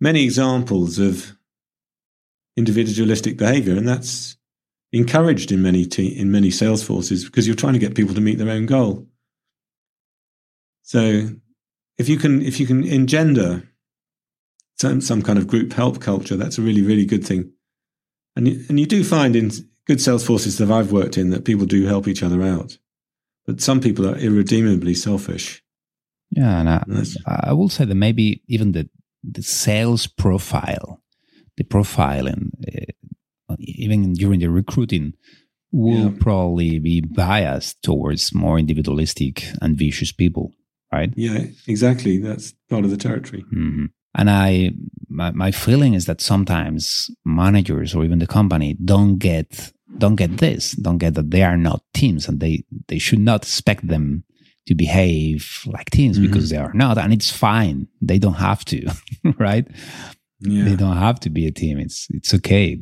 many 0.00 0.24
examples 0.24 0.98
of 0.98 1.32
individualistic 2.56 3.36
behavior, 3.36 3.76
and 3.76 3.88
that's 3.88 4.36
encouraged 4.92 5.52
in 5.52 5.62
many 5.62 5.84
te- 5.84 6.18
in 6.18 6.30
many 6.30 6.50
sales 6.50 6.82
forces 6.82 7.24
because 7.24 7.46
you're 7.46 7.56
trying 7.56 7.72
to 7.74 7.78
get 7.78 7.94
people 7.94 8.14
to 8.14 8.20
meet 8.20 8.38
their 8.38 8.50
own 8.50 8.66
goal. 8.66 9.06
So 10.82 11.28
if 11.98 12.08
you 12.08 12.16
can 12.16 12.42
if 12.42 12.60
you 12.60 12.66
can 12.66 12.84
engender 12.84 13.68
some 14.78 15.00
some 15.00 15.22
kind 15.22 15.38
of 15.38 15.46
group 15.46 15.72
help 15.72 16.00
culture, 16.00 16.36
that's 16.36 16.58
a 16.58 16.62
really 16.62 16.82
really 16.82 17.06
good 17.06 17.24
thing. 17.24 17.52
And 18.36 18.48
you, 18.48 18.64
and 18.68 18.78
you 18.78 18.86
do 18.86 19.02
find 19.02 19.34
in 19.34 19.50
good 19.86 20.00
sales 20.00 20.24
forces 20.24 20.58
that 20.58 20.70
I've 20.70 20.92
worked 20.92 21.16
in 21.16 21.30
that 21.30 21.44
people 21.44 21.66
do 21.66 21.86
help 21.86 22.06
each 22.06 22.22
other 22.22 22.42
out, 22.42 22.78
but 23.46 23.60
some 23.60 23.80
people 23.80 24.06
are 24.06 24.18
irredeemably 24.18 24.94
selfish. 24.94 25.62
Yeah, 26.30 26.60
and 26.60 26.68
I, 26.68 26.84
I 27.26 27.52
will 27.52 27.68
say 27.68 27.84
that 27.84 27.94
maybe 27.94 28.42
even 28.46 28.72
the 28.72 28.88
the 29.24 29.42
sales 29.42 30.06
profile, 30.06 31.02
the 31.56 31.64
profile, 31.64 32.26
and 32.26 32.52
uh, 32.68 32.92
even 33.58 34.12
during 34.14 34.40
the 34.40 34.48
recruiting, 34.48 35.14
will 35.72 36.10
yeah. 36.10 36.18
probably 36.20 36.78
be 36.78 37.00
biased 37.00 37.82
towards 37.82 38.34
more 38.34 38.58
individualistic 38.58 39.44
and 39.60 39.76
vicious 39.76 40.12
people, 40.12 40.52
right? 40.92 41.12
Yeah, 41.16 41.44
exactly. 41.66 42.18
That's 42.18 42.54
part 42.70 42.84
of 42.84 42.90
the 42.90 42.96
territory. 42.96 43.44
Mm-hmm. 43.52 43.86
And 44.14 44.30
I, 44.30 44.70
my, 45.08 45.32
my 45.32 45.50
feeling 45.50 45.94
is 45.94 46.06
that 46.06 46.20
sometimes 46.20 47.10
managers 47.24 47.94
or 47.94 48.04
even 48.04 48.18
the 48.18 48.26
company 48.26 48.76
don't 48.84 49.18
get 49.18 49.72
don't 49.98 50.16
get 50.16 50.38
this, 50.38 50.72
don't 50.72 50.98
get 50.98 51.14
that 51.14 51.30
they 51.30 51.42
are 51.42 51.56
not 51.56 51.82
teams, 51.94 52.28
and 52.28 52.40
they 52.40 52.64
they 52.88 52.98
should 52.98 53.18
not 53.18 53.42
expect 53.42 53.86
them 53.86 54.24
to 54.66 54.74
behave 54.74 55.62
like 55.66 55.90
teams 55.90 56.18
mm-hmm. 56.18 56.26
because 56.26 56.50
they 56.50 56.56
are 56.56 56.72
not 56.74 56.98
and 56.98 57.12
it's 57.12 57.30
fine 57.30 57.86
they 58.00 58.18
don't 58.18 58.34
have 58.34 58.64
to 58.64 58.84
right 59.38 59.66
yeah. 60.40 60.64
they 60.64 60.74
don't 60.74 60.96
have 60.96 61.20
to 61.20 61.30
be 61.30 61.46
a 61.46 61.52
team 61.52 61.78
it's 61.78 62.08
it's 62.10 62.34
okay 62.34 62.78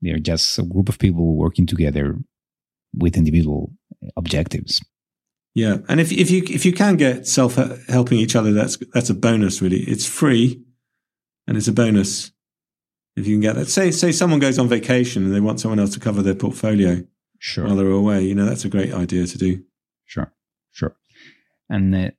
they're 0.00 0.18
just 0.18 0.58
a 0.58 0.62
group 0.62 0.88
of 0.88 0.98
people 0.98 1.36
working 1.36 1.66
together 1.66 2.16
with 2.94 3.16
individual 3.16 3.72
objectives. 4.16 4.84
Yeah 5.54 5.78
and 5.88 6.00
if 6.00 6.12
if 6.12 6.30
you 6.30 6.42
if 6.48 6.64
you 6.64 6.72
can 6.72 6.96
get 6.96 7.26
self 7.26 7.56
helping 7.88 8.18
each 8.18 8.36
other 8.36 8.52
that's 8.52 8.78
that's 8.92 9.10
a 9.10 9.14
bonus 9.14 9.60
really. 9.60 9.80
It's 9.80 10.06
free 10.06 10.62
and 11.46 11.56
it's 11.56 11.68
a 11.68 11.72
bonus 11.72 12.32
if 13.16 13.26
you 13.26 13.34
can 13.34 13.40
get 13.40 13.56
that. 13.56 13.68
Say 13.68 13.90
say 13.90 14.12
someone 14.12 14.38
goes 14.38 14.58
on 14.58 14.68
vacation 14.68 15.24
and 15.24 15.34
they 15.34 15.40
want 15.40 15.60
someone 15.60 15.80
else 15.80 15.92
to 15.94 16.00
cover 16.00 16.22
their 16.22 16.34
portfolio 16.34 17.02
sure. 17.38 17.64
while 17.64 17.76
they're 17.76 17.90
away 17.90 18.22
you 18.22 18.34
know 18.34 18.46
that's 18.46 18.64
a 18.64 18.68
great 18.68 18.94
idea 18.94 19.26
to 19.26 19.38
do. 19.38 19.64
Sure 20.04 20.32
sure. 20.72 20.96
And 21.68 21.94
uh, 21.94 22.10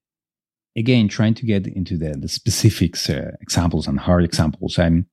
again 0.75 1.07
trying 1.07 1.33
to 1.35 1.45
get 1.45 1.67
into 1.67 1.97
the, 1.97 2.15
the 2.17 2.27
specifics 2.27 3.09
uh, 3.09 3.31
examples 3.41 3.87
and 3.87 3.99
hard 3.99 4.23
examples 4.23 4.79
i'm 4.79 5.05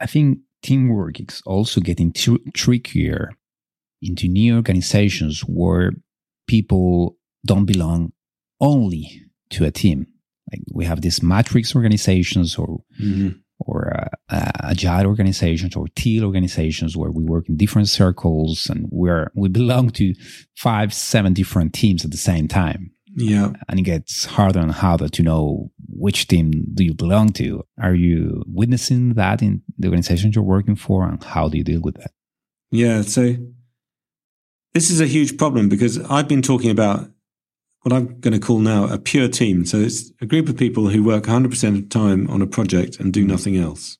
i 0.00 0.06
think 0.06 0.38
teamwork 0.64 1.20
is 1.20 1.42
also 1.46 1.80
getting 1.80 2.12
tr- 2.12 2.42
trickier 2.54 3.30
into 4.02 4.26
new 4.26 4.56
organizations 4.56 5.40
where 5.42 5.92
people 6.48 7.16
don't 7.46 7.66
belong 7.66 8.12
only 8.60 9.22
to 9.50 9.64
a 9.64 9.70
team 9.70 10.06
like 10.50 10.62
we 10.72 10.84
have 10.84 11.00
these 11.00 11.22
matrix 11.22 11.74
organizations 11.76 12.56
or 12.56 12.80
mm-hmm. 13.00 13.30
or 13.60 13.92
uh, 13.94 14.34
uh, 14.34 14.70
agile 14.70 15.06
organizations 15.06 15.76
or 15.76 15.86
teal 15.94 16.24
organizations 16.24 16.96
where 16.96 17.10
we 17.10 17.22
work 17.22 17.48
in 17.48 17.56
different 17.56 17.88
circles 17.88 18.66
and 18.70 18.86
we're 18.90 19.30
we 19.34 19.48
belong 19.48 19.90
to 19.90 20.14
five 20.56 20.92
seven 20.92 21.32
different 21.32 21.72
teams 21.72 22.04
at 22.04 22.10
the 22.10 22.16
same 22.16 22.48
time 22.48 22.90
yeah. 23.16 23.52
And 23.68 23.78
it 23.78 23.82
gets 23.82 24.24
harder 24.24 24.58
and 24.58 24.72
harder 24.72 25.08
to 25.08 25.22
know 25.22 25.70
which 25.88 26.26
team 26.26 26.64
do 26.74 26.84
you 26.84 26.94
belong 26.94 27.30
to. 27.34 27.64
Are 27.80 27.94
you 27.94 28.42
witnessing 28.46 29.14
that 29.14 29.42
in 29.42 29.62
the 29.78 29.88
organization 29.88 30.32
you're 30.32 30.44
working 30.44 30.76
for 30.76 31.04
and 31.04 31.22
how 31.22 31.48
do 31.48 31.58
you 31.58 31.64
deal 31.64 31.80
with 31.80 31.96
that? 31.96 32.12
Yeah. 32.70 33.02
So 33.02 33.36
this 34.72 34.90
is 34.90 35.00
a 35.00 35.06
huge 35.06 35.38
problem 35.38 35.68
because 35.68 35.98
I've 36.10 36.28
been 36.28 36.42
talking 36.42 36.70
about 36.70 37.08
what 37.82 37.92
I'm 37.92 38.18
going 38.20 38.32
to 38.32 38.40
call 38.40 38.58
now 38.58 38.86
a 38.86 38.98
pure 38.98 39.28
team. 39.28 39.66
So 39.66 39.78
it's 39.78 40.10
a 40.20 40.26
group 40.26 40.48
of 40.48 40.56
people 40.56 40.88
who 40.88 41.04
work 41.04 41.24
100% 41.24 41.78
of 41.78 41.88
time 41.90 42.28
on 42.30 42.42
a 42.42 42.46
project 42.46 42.98
and 42.98 43.12
do 43.12 43.20
mm-hmm. 43.20 43.30
nothing 43.30 43.56
else. 43.56 43.98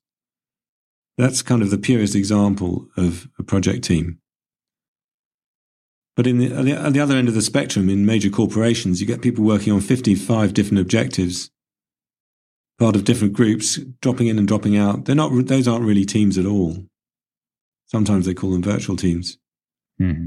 That's 1.17 1.43
kind 1.43 1.63
of 1.63 1.71
the 1.71 1.79
purest 1.79 2.15
example 2.15 2.89
of 2.97 3.29
a 3.39 3.43
project 3.43 3.85
team. 3.85 4.19
But 6.17 6.27
in 6.27 6.39
the, 6.39 6.53
at 6.53 6.93
the 6.93 7.01
other 7.01 7.17
end 7.17 7.29
of 7.29 7.35
the 7.35 7.43
spectrum, 7.43 7.91
in 7.91 8.07
major 8.07 8.31
corporations, 8.31 9.01
you 9.01 9.07
get 9.07 9.23
people 9.23 9.45
working 9.45 9.73
on 9.73 9.81
55 9.81 10.55
different 10.55 10.81
objectives, 10.81 11.51
part 12.85 12.97
of 12.97 13.05
different 13.05 13.33
groups, 13.33 13.77
dropping 14.03 14.27
in 14.27 14.38
and 14.38 14.47
dropping 14.47 14.77
out. 14.77 15.07
They're 15.07 15.14
not; 15.14 15.31
those 15.47 15.66
aren't 15.66 15.87
really 15.87 16.05
teams 16.05 16.37
at 16.37 16.44
all. 16.44 16.85
Sometimes 17.87 18.27
they 18.27 18.35
call 18.35 18.51
them 18.51 18.62
virtual 18.62 18.94
teams. 18.94 19.38
Mm-hmm. 19.99 20.27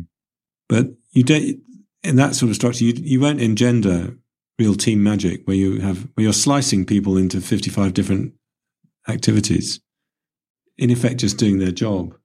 But 0.68 0.88
you 1.12 1.22
don't 1.22 1.60
in 2.02 2.16
that 2.16 2.34
sort 2.34 2.50
of 2.50 2.56
structure. 2.56 2.84
You 2.84 2.94
you 2.96 3.20
won't 3.20 3.42
engender 3.42 4.18
real 4.58 4.74
team 4.74 5.04
magic 5.04 5.46
where 5.46 5.56
you 5.56 5.82
have 5.82 6.08
where 6.16 6.24
you're 6.24 6.34
slicing 6.34 6.84
people 6.84 7.16
into 7.16 7.42
55 7.42 7.94
different 7.94 8.34
activities, 9.08 9.80
in 10.80 10.90
effect, 10.90 11.20
just 11.20 11.38
doing 11.38 11.60
their 11.60 11.72
job. 11.72 12.18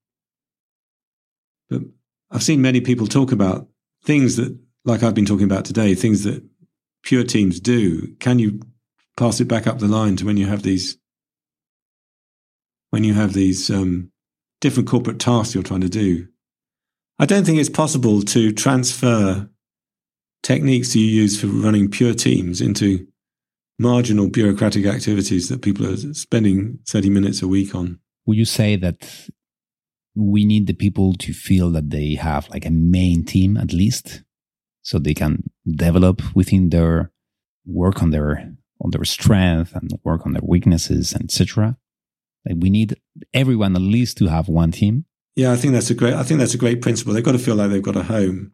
But 1.69 1.83
I've 2.31 2.43
seen 2.43 2.63
many 2.63 2.81
people 2.81 3.07
talk 3.07 3.33
about 3.33 3.69
things 4.03 4.37
that, 4.37 4.59
like 4.87 5.03
I've 5.03 5.15
been 5.15 5.27
talking 5.27 5.45
about 5.45 5.67
today, 5.67 5.95
things 5.95 6.25
that 6.25 6.43
pure 7.03 7.25
teams 7.25 7.61
do. 7.61 8.15
Can 8.19 8.39
you 8.39 8.61
pass 9.17 9.41
it 9.41 9.49
back 9.49 9.67
up 9.67 9.79
the 9.79 9.89
line 9.89 10.17
to 10.17 10.27
when 10.27 10.37
you 10.37 10.47
have 10.47 10.63
these, 10.63 10.99
when 12.91 13.05
you 13.05 13.15
have 13.15 13.33
these 13.33 13.71
um, 13.71 14.11
different 14.61 14.89
corporate 14.89 15.19
tasks 15.19 15.55
you're 15.55 15.63
trying 15.65 15.81
to 15.81 15.89
do? 15.89 16.29
I 17.19 17.27
don't 17.27 17.45
think 17.45 17.59
it's 17.59 17.69
possible 17.69 18.23
to 18.23 18.53
transfer 18.53 19.49
techniques 20.43 20.97
you 20.97 21.05
use 21.05 21.41
for 21.41 21.47
running 21.47 21.89
pure 21.89 22.15
teams 22.15 22.61
into 22.61 23.07
marginal 23.79 24.29
bureaucratic 24.29 24.87
activities 24.87 25.49
that 25.49 25.63
people 25.63 25.87
are 25.87 26.15
spending 26.15 26.79
30 26.89 27.11
minutes 27.11 27.43
a 27.43 27.49
week 27.49 27.75
on. 27.75 27.99
Would 28.27 28.37
you 28.37 28.45
say 28.45 28.77
that 28.77 29.29
we 30.15 30.45
need 30.45 30.67
the 30.67 30.75
people 30.75 31.15
to 31.15 31.33
feel 31.33 31.71
that 31.71 31.91
they 31.91 32.15
have 32.15 32.49
like 32.51 32.67
a 32.67 32.71
main 32.71 33.25
team 33.25 33.57
at 33.57 33.73
least 33.73 34.23
so 34.83 34.99
they 34.99 35.15
can 35.15 35.51
develop 35.67 36.21
within 36.35 36.71
their 36.71 37.11
work 37.65 38.03
on 38.03 38.11
their 38.11 38.55
on 38.83 38.91
their 38.91 39.05
strength 39.05 39.75
and 39.75 39.91
work 40.05 40.27
on 40.27 40.33
their 40.33 40.43
weaknesses 40.45 41.15
etc 41.15 41.77
like 42.47 42.57
we 42.59 42.71
need 42.71 42.97
everyone 43.33 43.77
at 43.77 43.83
least 43.83 44.19
to 44.19 44.27
have 44.27 44.49
one 44.49 44.73
team. 44.73 45.05
Yeah 45.37 45.53
i 45.53 45.57
think 45.57 45.73
that's 45.73 45.91
a 45.91 45.95
great 45.95 46.15
i 46.15 46.23
think 46.23 46.41
that's 46.41 46.55
a 46.55 46.59
great 46.59 46.83
principle. 46.83 47.15
They've 47.15 47.25
got 47.25 47.33
to 47.33 47.39
feel 47.39 47.55
like 47.55 47.71
they've 47.71 47.83
got 47.83 47.97
a 47.97 48.03
home 48.03 48.53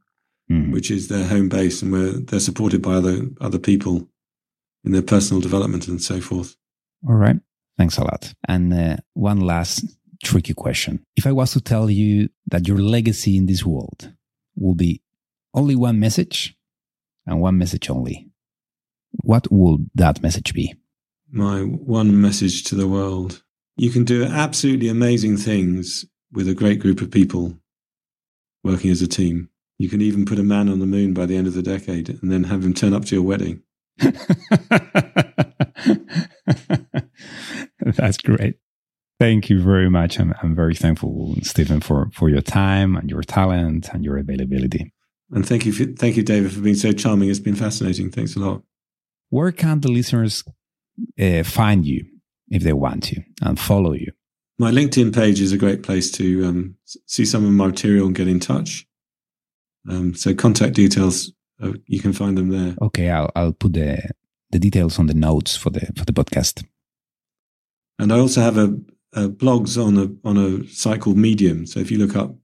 mm-hmm. 0.51 0.73
which 0.73 0.91
is 0.91 1.09
their 1.09 1.27
home 1.27 1.49
base 1.49 1.83
and 1.83 1.93
where 1.93 2.13
they're 2.13 2.41
supported 2.41 2.83
by 2.83 2.95
other 2.95 3.29
other 3.41 3.59
people 3.59 4.09
in 4.85 4.93
their 4.93 5.03
personal 5.03 5.41
development 5.41 5.89
and 5.89 6.03
so 6.03 6.21
forth. 6.21 6.57
All 7.07 7.15
right. 7.15 7.37
Thanks 7.77 7.99
a 7.99 8.05
lot. 8.05 8.35
And 8.49 8.73
uh, 8.73 8.97
one 9.15 9.41
last 9.41 9.85
tricky 10.23 10.55
question. 10.55 11.05
If 11.17 11.27
I 11.27 11.33
was 11.33 11.53
to 11.53 11.61
tell 11.61 11.91
you 11.91 12.29
that 12.47 12.67
your 12.67 12.79
legacy 12.79 13.37
in 13.37 13.47
this 13.47 13.65
world 13.65 14.13
will 14.57 14.75
be 14.75 15.03
only 15.55 15.77
one 15.77 16.01
message 16.01 16.57
and 17.27 17.41
one 17.41 17.59
message 17.59 17.91
only, 17.91 18.28
what 19.13 19.51
would 19.51 19.91
that 19.95 20.23
message 20.23 20.53
be? 20.55 20.75
My 21.31 21.61
one 21.61 22.21
message 22.21 22.65
to 22.65 22.75
the 22.75 22.89
world. 22.89 23.43
You 23.77 23.91
can 23.91 24.05
do 24.05 24.25
absolutely 24.25 24.89
amazing 24.89 25.37
things 25.37 26.05
with 26.33 26.49
a 26.49 26.55
great 26.55 26.81
group 26.81 27.01
of 27.01 27.11
people 27.11 27.59
working 28.65 28.91
as 28.91 29.03
a 29.03 29.07
team. 29.07 29.51
You 29.79 29.89
can 29.89 30.01
even 30.01 30.25
put 30.25 30.39
a 30.39 30.43
man 30.43 30.69
on 30.69 30.81
the 30.81 30.87
moon 30.87 31.15
by 31.15 31.27
the 31.27 31.37
end 31.37 31.47
of 31.47 31.55
the 31.55 31.63
decade 31.63 32.09
and 32.09 32.33
then 32.33 32.45
have 32.45 32.65
him 32.65 32.75
turn 32.75 32.93
up 32.93 33.05
to 33.07 33.15
your 33.15 33.25
wedding. 33.25 33.63
That's 37.81 38.19
great. 38.19 38.57
Thank 39.21 39.51
you 39.51 39.63
very 39.63 39.91
much. 39.91 40.19
I'm, 40.19 40.35
I'm 40.43 40.55
very 40.55 40.75
thankful, 40.75 41.37
Stephen, 41.43 41.81
for, 41.81 42.09
for 42.13 42.29
your 42.29 42.41
time 42.41 42.97
and 42.97 43.11
your 43.11 43.23
talent 43.23 43.89
and 43.93 44.05
your 44.05 44.17
availability. 44.17 44.93
And 45.31 45.47
thank 45.47 45.67
you, 45.67 45.73
for, 45.73 45.85
thank 45.85 46.17
you, 46.17 46.23
David, 46.23 46.53
for 46.53 46.61
being 46.61 46.77
so 46.77 46.93
charming. 46.93 47.29
It's 47.29 47.39
been 47.39 47.57
fascinating. 47.57 48.11
Thanks 48.11 48.37
a 48.37 48.41
lot. 48.41 48.63
Where 49.31 49.53
can 49.53 49.81
the 49.81 49.91
listeners 49.91 50.45
uh, 51.21 51.43
find 51.43 51.87
you 51.87 52.07
if 52.49 52.63
they 52.63 52.73
want 52.73 53.03
to 53.05 53.23
and 53.43 53.59
follow 53.59 53.93
you? 53.93 54.13
My 54.59 54.71
LinkedIn 54.73 55.15
page 55.15 55.41
is 55.41 55.53
a 55.53 55.59
great 55.59 55.83
place 55.83 56.11
to 56.13 56.45
um, 56.45 56.77
see 57.07 57.25
some 57.25 57.45
of 57.45 57.53
my 57.53 57.67
material 57.67 58.07
and 58.07 58.15
get 58.17 58.27
in 58.27 58.41
touch. 58.41 58.87
Um, 59.89 60.15
so 60.15 60.35
contact 60.35 60.75
details, 60.75 61.33
uh, 61.63 61.73
you 61.87 62.01
can 62.01 62.13
find 62.13 62.37
them 62.37 62.49
there. 62.49 62.75
Okay, 62.83 63.11
I'll 63.11 63.31
I'll 63.37 63.53
put 63.53 63.75
the 63.75 64.11
the 64.51 64.59
details 64.59 64.99
on 64.99 65.07
the 65.07 65.15
notes 65.15 65.57
for 65.57 65.71
the 65.71 65.81
for 65.97 66.05
the 66.05 66.13
podcast. 66.13 66.65
And 67.99 68.13
I 68.13 68.19
also 68.19 68.41
have 68.41 68.57
a, 68.59 68.77
a 69.15 69.29
blogs 69.29 69.83
on 69.83 69.97
a 69.97 70.29
on 70.29 70.37
a 70.37 70.67
site 70.69 71.01
called 71.01 71.17
Medium. 71.17 71.67
So 71.67 71.81
if 71.81 71.91
you 71.91 71.99
look 71.99 72.17
up 72.17 72.35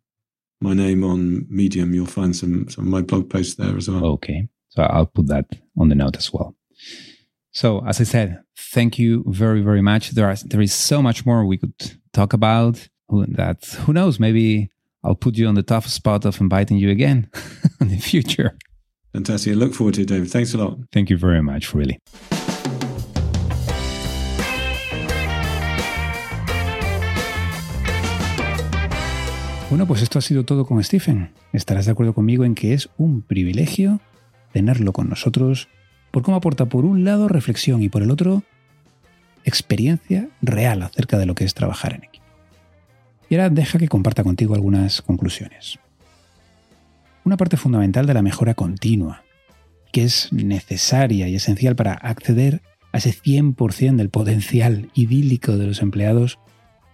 my 0.61 0.75
name 0.75 1.03
on 1.05 1.47
Medium, 1.49 1.95
you'll 1.95 2.07
find 2.07 2.35
some 2.35 2.69
some 2.69 2.85
of 2.85 2.91
my 2.91 3.03
blog 3.03 3.29
posts 3.29 3.57
there 3.57 3.77
as 3.77 3.89
well. 3.89 4.05
Okay, 4.05 4.49
so 4.69 4.83
I'll 4.83 5.07
put 5.07 5.27
that 5.29 5.47
on 5.77 5.89
the 5.89 5.95
note 5.95 6.17
as 6.17 6.33
well. 6.33 6.54
So 7.55 7.87
as 7.87 8.01
I 8.01 8.05
said, 8.05 8.41
thank 8.57 8.99
you 8.99 9.23
very 9.29 9.61
very 9.63 9.81
much. 9.81 10.11
There 10.11 10.27
are 10.27 10.35
there 10.45 10.61
is 10.61 10.73
so 10.73 11.01
much 11.01 11.25
more 11.25 11.47
we 11.47 11.57
could 11.57 12.01
talk 12.13 12.33
about. 12.33 12.89
Who, 13.09 13.27
that 13.27 13.65
who 13.87 13.93
knows? 13.93 14.19
Maybe 14.19 14.71
I'll 15.05 15.15
put 15.15 15.37
you 15.37 15.47
on 15.47 15.55
the 15.55 15.63
tough 15.63 15.87
spot 15.87 16.25
of 16.25 16.41
inviting 16.41 16.79
you 16.79 16.91
again 16.91 17.31
in 17.81 17.91
the 17.91 17.99
future. 17.99 18.57
Fantastic. 19.13 19.53
I 19.53 19.57
look 19.57 19.73
forward 19.73 19.95
to 19.95 20.03
it, 20.03 20.09
David. 20.09 20.31
Thanks 20.33 20.53
a 20.55 20.59
lot. 20.59 20.79
Thank 20.91 21.11
you 21.11 21.17
very 21.17 21.43
much, 21.43 21.73
really. 21.75 21.99
Bueno, 29.71 29.87
pues 29.87 30.03
esto 30.03 30.19
ha 30.19 30.23
sido 30.23 30.45
todo 30.45 30.67
con 30.67 30.83
Stephen. 30.83 31.31
Estarás 31.53 31.87
de 31.87 31.93
acuerdo 31.93 32.15
conmigo 32.15 32.45
en 32.45 32.57
que 32.57 32.75
es 32.75 32.89
un 32.97 33.23
privilegio 33.23 34.01
tenerlo 34.53 34.93
con 34.93 35.09
nosotros 35.09 35.69
por 36.15 36.23
cómo 36.23 36.37
aporta 36.37 36.67
por 36.67 36.85
un 36.85 37.03
lado 37.03 37.27
reflexión 37.27 37.83
y 37.83 37.89
por 37.89 38.05
el 38.05 38.13
otro 38.13 38.45
experiencia 39.43 40.29
real 40.43 40.83
acerca 40.83 41.19
de 41.19 41.27
lo 41.27 41.35
que 41.35 41.43
es 41.43 41.55
trabajar 41.55 41.93
en 41.93 42.05
equipo. 42.05 42.25
Y 43.29 43.35
ahora 43.35 43.51
deja 43.51 43.81
que 43.81 43.89
comparta 43.89 44.23
contigo 44.23 44.55
algunas 44.55 45.03
conclusiones. 45.03 45.81
Una 47.25 47.37
parte 47.37 47.57
fundamental 47.57 48.07
de 48.07 48.15
la 48.15 48.23
mejora 48.23 48.55
continua, 48.55 49.25
que 49.91 50.05
es 50.05 50.33
necesaria 50.33 51.27
y 51.27 51.35
esencial 51.35 51.75
para 51.75 51.95
acceder 51.95 52.63
a 52.93 52.99
ese 52.99 53.13
100% 53.13 53.97
del 53.97 54.11
potencial 54.11 54.91
idílico 54.95 55.59
de 55.59 55.67
los 55.67 55.83
empleados, 55.83 56.39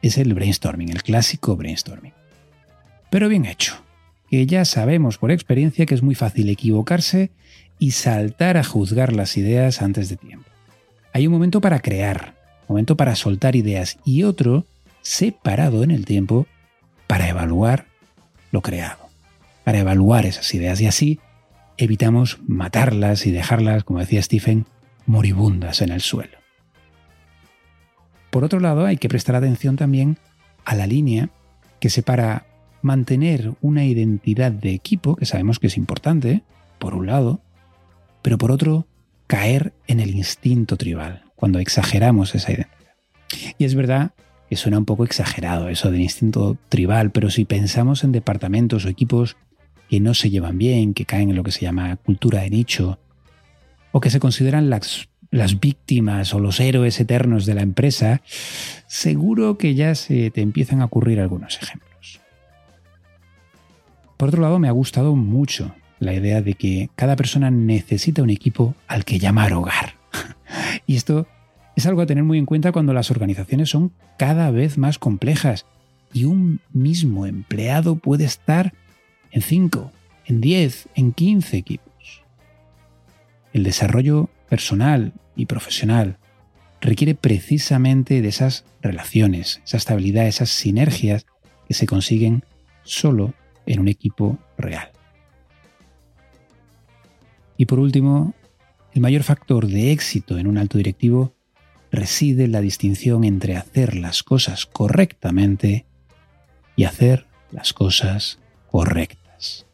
es 0.01 0.17
el 0.17 0.33
brainstorming, 0.33 0.89
el 0.89 1.03
clásico 1.03 1.57
brainstorming. 1.57 2.15
Pero 3.11 3.29
bien 3.29 3.45
hecho, 3.45 3.85
que 4.31 4.47
ya 4.47 4.65
sabemos 4.65 5.19
por 5.19 5.31
experiencia 5.31 5.85
que 5.85 5.95
es 5.95 6.03
muy 6.03 6.15
fácil 6.15 6.49
equivocarse 6.49 7.33
y 7.81 7.93
saltar 7.93 8.59
a 8.59 8.63
juzgar 8.63 9.13
las 9.17 9.37
ideas 9.37 9.83
antes 9.83 10.09
de 10.09 10.17
tiempo. 10.17 10.49
Hay 11.13 11.27
un 11.27 11.33
momento 11.33 11.61
para 11.61 11.81
crear, 11.81 12.37
momento 12.69 12.97
para 12.97 13.17
soltar 13.17 13.57
ideas 13.57 13.99
y 14.05 14.23
otro 14.23 14.67
separado 15.03 15.83
en 15.83 15.91
el 15.91 16.05
tiempo 16.05 16.47
para 17.09 17.29
evaluar 17.29 17.87
lo 18.53 18.61
creado, 18.61 19.09
para 19.65 19.79
evaluar 19.79 20.27
esas 20.27 20.55
ideas 20.55 20.81
y 20.81 20.87
así 20.87 21.21
evitamos 21.79 22.39
matarlas 22.47 23.27
y 23.27 23.31
dejarlas, 23.31 23.83
como 23.83 24.01
decía 24.01 24.23
Stephen, 24.23 24.67
moribundas 25.07 25.81
en 25.81 25.91
el 25.91 26.03
suelo. 26.03 26.39
Por 28.29 28.45
otro 28.45 28.61
lado, 28.61 28.85
hay 28.85 28.99
que 28.99 29.09
prestar 29.09 29.35
atención 29.37 29.77
también 29.77 30.19
a 30.67 30.75
la 30.75 30.87
línea 30.87 31.31
que 31.81 31.89
separa 31.89 32.47
mantener 32.83 33.55
una 33.63 33.87
identidad 33.87 34.53
de 34.53 34.75
equipo, 34.75 35.17
que 35.17 35.25
sabemos 35.25 35.59
que 35.59 35.69
es 35.69 35.79
importante, 35.79 36.43
por 36.79 36.95
un 36.95 37.07
lado, 37.07 37.41
pero 38.23 38.39
por 38.39 38.53
otro, 38.53 38.87
caer 39.27 39.73
en 39.87 40.01
el 40.01 40.15
instinto 40.15 40.77
tribal, 40.77 41.25
cuando 41.37 41.59
exageramos 41.59 42.35
esa 42.35 42.53
identidad. 42.53 42.95
Y 43.59 43.65
es 43.65 43.75
verdad 43.75 44.13
que 44.49 44.57
suena 44.57 44.79
un 44.79 44.85
poco 44.85 45.05
exagerado 45.05 45.69
eso 45.69 45.91
del 45.91 46.01
instinto 46.01 46.57
tribal, 46.69 47.13
pero 47.13 47.31
si 47.31 47.45
pensamos 47.45 48.03
en 48.03 48.11
departamentos 48.11 48.85
o 48.85 48.89
equipos 48.89 49.37
que 49.89 50.01
no 50.01 50.15
se 50.15 50.31
llevan 50.31 50.59
bien, 50.59 50.95
que 50.95 51.05
caen 51.05 51.31
en 51.31 51.37
lo 51.37 51.45
que 51.45 51.53
se 51.53 51.61
llama 51.61 51.97
cultura 51.97 52.41
de 52.41 52.51
nicho, 52.51 52.99
o 53.93 54.01
que 54.01 54.11
se 54.11 54.21
consideran 54.21 54.71
las, 54.71 55.09
las 55.31 55.61
víctimas 55.61 56.35
o 56.35 56.41
los 56.41 56.59
héroes 56.61 56.99
eternos 57.01 57.47
de 57.47 57.55
la 57.55 57.63
empresa, 57.63 58.23
seguro 58.87 59.59
que 59.59 59.75
ya 59.75 59.95
se 59.95 60.31
te 60.31 60.43
empiezan 60.43 60.81
a 60.83 60.87
ocurrir 60.87 61.21
algunos 61.21 61.61
ejemplos. 61.63 62.21
Por 64.17 64.29
otro 64.29 64.43
lado, 64.43 64.59
me 64.59 64.69
ha 64.69 64.73
gustado 64.73 65.17
mucho 65.17 65.75
la 66.01 66.15
idea 66.15 66.43
de 66.43 66.55
que 66.55 66.91
cada 66.97 67.15
persona 67.15 67.51
necesita 67.51 68.23
un 68.23 68.31
equipo 68.31 68.75
al 68.89 69.05
que 69.05 69.19
llamar 69.19 69.53
hogar. 69.53 69.95
y 70.87 70.97
esto 70.97 71.29
es 71.77 71.87
algo 71.87 72.01
a 72.01 72.07
tener 72.07 72.25
muy 72.25 72.39
en 72.39 72.47
cuenta 72.47 72.73
cuando 72.73 72.93
las 72.93 73.11
organizaciones 73.11 73.71
son 73.71 73.93
cada 74.19 74.51
vez 74.51 74.79
más 74.79 74.99
complejas 74.99 75.67
y 76.13 76.25
un 76.25 76.61
mismo 76.73 77.27
empleado 77.27 77.97
puede 77.97 78.25
estar 78.25 78.75
en 79.31 79.43
5, 79.43 79.93
en 80.27 80.41
10, 80.41 80.89
en 80.97 81.13
15 81.13 81.57
equipos. 81.57 82.23
El 83.53 83.63
desarrollo 83.63 84.31
personal 84.49 85.13
y 85.37 85.47
profesional 85.47 86.19
requiere 86.81 87.15
precisamente 87.15 88.23
de 88.23 88.29
esas 88.29 88.65
relaciones, 88.81 89.61
esa 89.65 89.77
estabilidad, 89.77 90.27
esas 90.27 90.51
sinergias 90.51 91.27
que 91.69 91.75
se 91.75 91.87
consiguen 91.87 92.45
solo 92.83 93.35
en 93.67 93.81
un 93.81 93.89
equipo 93.89 94.39
real. 94.57 94.91
Y 97.61 97.67
por 97.67 97.79
último, 97.79 98.33
el 98.95 99.03
mayor 99.03 99.23
factor 99.23 99.67
de 99.67 99.93
éxito 99.93 100.39
en 100.39 100.47
un 100.47 100.57
alto 100.57 100.79
directivo 100.79 101.35
reside 101.93 102.49
la 102.49 102.63
distinción 102.63 103.23
entre 103.23 103.55
hacer 103.55 103.97
las 103.97 104.23
cosas 104.23 104.65
correctamente 104.65 105.85
y 106.75 106.85
hacer 106.85 107.27
las 107.51 107.75
cosas 107.75 108.39
correctas. 108.67 109.67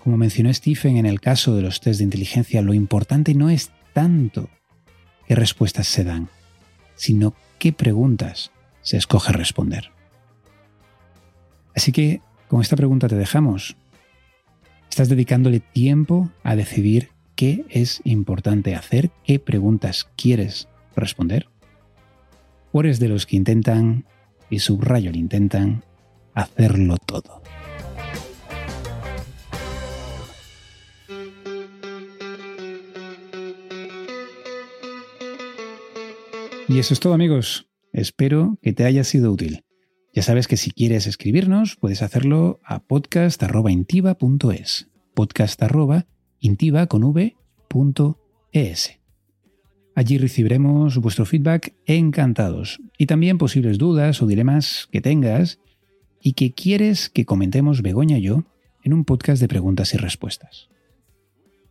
Como 0.00 0.18
mencionó 0.18 0.52
Stephen 0.52 0.98
en 0.98 1.06
el 1.06 1.18
caso 1.18 1.56
de 1.56 1.62
los 1.62 1.80
test 1.80 2.00
de 2.00 2.04
inteligencia, 2.04 2.60
lo 2.60 2.74
importante 2.74 3.34
no 3.34 3.48
es 3.48 3.70
tanto 3.94 4.50
qué 5.26 5.36
respuestas 5.36 5.86
se 5.86 6.04
dan, 6.04 6.28
sino 6.94 7.32
qué 7.58 7.72
preguntas 7.72 8.50
se 8.82 8.98
escoge 8.98 9.32
responder. 9.32 9.92
Así 11.74 11.90
que 11.90 12.20
con 12.48 12.60
esta 12.60 12.76
pregunta 12.76 13.08
te 13.08 13.16
dejamos. 13.16 13.78
¿Estás 14.90 15.08
dedicándole 15.08 15.60
tiempo 15.60 16.30
a 16.42 16.56
decidir 16.56 17.10
qué 17.36 17.64
es 17.70 18.02
importante 18.04 18.74
hacer, 18.74 19.12
qué 19.24 19.38
preguntas 19.38 20.10
quieres 20.16 20.68
responder? 20.96 21.48
¿O 22.72 22.80
eres 22.80 22.98
de 22.98 23.08
los 23.08 23.24
que 23.24 23.36
intentan, 23.36 24.04
y 24.50 24.58
subrayo 24.58 25.10
el 25.10 25.16
intentan, 25.16 25.84
hacerlo 26.34 26.96
todo? 26.98 27.40
Y 36.68 36.78
eso 36.80 36.94
es 36.94 37.00
todo 37.00 37.14
amigos. 37.14 37.68
Espero 37.92 38.58
que 38.60 38.72
te 38.72 38.84
haya 38.84 39.04
sido 39.04 39.32
útil. 39.32 39.64
Ya 40.12 40.22
sabes 40.22 40.48
que 40.48 40.56
si 40.56 40.72
quieres 40.72 41.06
escribirnos, 41.06 41.76
puedes 41.76 42.02
hacerlo 42.02 42.58
a 42.64 42.80
podcast.intiva.es. 42.80 44.88
Podcast.intiva 45.14 46.88
con. 46.88 47.36
Allí 49.94 50.18
recibiremos 50.18 50.98
vuestro 50.98 51.26
feedback 51.26 51.74
encantados 51.86 52.80
y 52.98 53.06
también 53.06 53.38
posibles 53.38 53.78
dudas 53.78 54.20
o 54.20 54.26
dilemas 54.26 54.88
que 54.90 55.00
tengas 55.00 55.60
y 56.20 56.32
que 56.32 56.54
quieres 56.54 57.08
que 57.08 57.24
comentemos 57.24 57.82
Begoña 57.82 58.18
y 58.18 58.22
yo 58.22 58.42
en 58.82 58.92
un 58.92 59.04
podcast 59.04 59.40
de 59.40 59.46
preguntas 59.46 59.94
y 59.94 59.96
respuestas. 59.96 60.70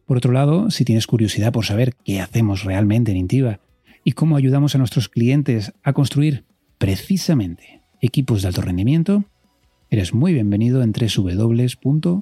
Por 0.06 0.15
otro 0.15 0.32
lado, 0.32 0.71
si 0.71 0.86
tienes 0.86 1.08
curiosidad 1.08 1.52
por 1.52 1.65
saber 1.65 1.93
qué 2.06 2.21
hacemos 2.21 2.63
realmente 2.63 3.12
en 3.12 3.17
Intiva 3.17 3.60
y 4.06 4.13
cómo 4.13 4.38
ayudamos 4.38 4.75
a 4.75 4.78
nuestros 4.78 5.10
clientes 5.10 5.73
a 5.84 5.91
construir 5.91 6.45
precisamente 6.78 7.78
equipos 8.01 8.41
de 8.41 8.47
alto 8.49 8.62
rendimiento, 8.62 9.23
eres 9.89 10.13
muy 10.13 10.33
bienvenido 10.33 10.81
en 10.83 10.91
www.intiva.es. 10.91 12.15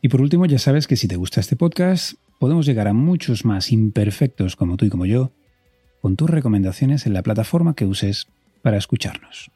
Y 0.00 0.08
por 0.08 0.20
último, 0.20 0.46
ya 0.46 0.58
sabes 0.58 0.86
que 0.86 0.96
si 0.96 1.08
te 1.08 1.16
gusta 1.16 1.40
este 1.40 1.56
podcast, 1.56 2.14
podemos 2.38 2.66
llegar 2.66 2.86
a 2.88 2.92
muchos 2.92 3.44
más 3.44 3.72
imperfectos 3.72 4.56
como 4.56 4.76
tú 4.76 4.84
y 4.84 4.90
como 4.90 5.06
yo 5.06 5.32
con 6.00 6.16
tus 6.16 6.30
recomendaciones 6.30 7.06
en 7.06 7.12
la 7.12 7.22
plataforma 7.22 7.74
que 7.74 7.84
uses 7.84 8.28
para 8.62 8.76
escucharnos. 8.76 9.50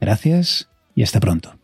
Gracias 0.00 0.70
y 0.94 1.02
hasta 1.02 1.20
pronto. 1.20 1.59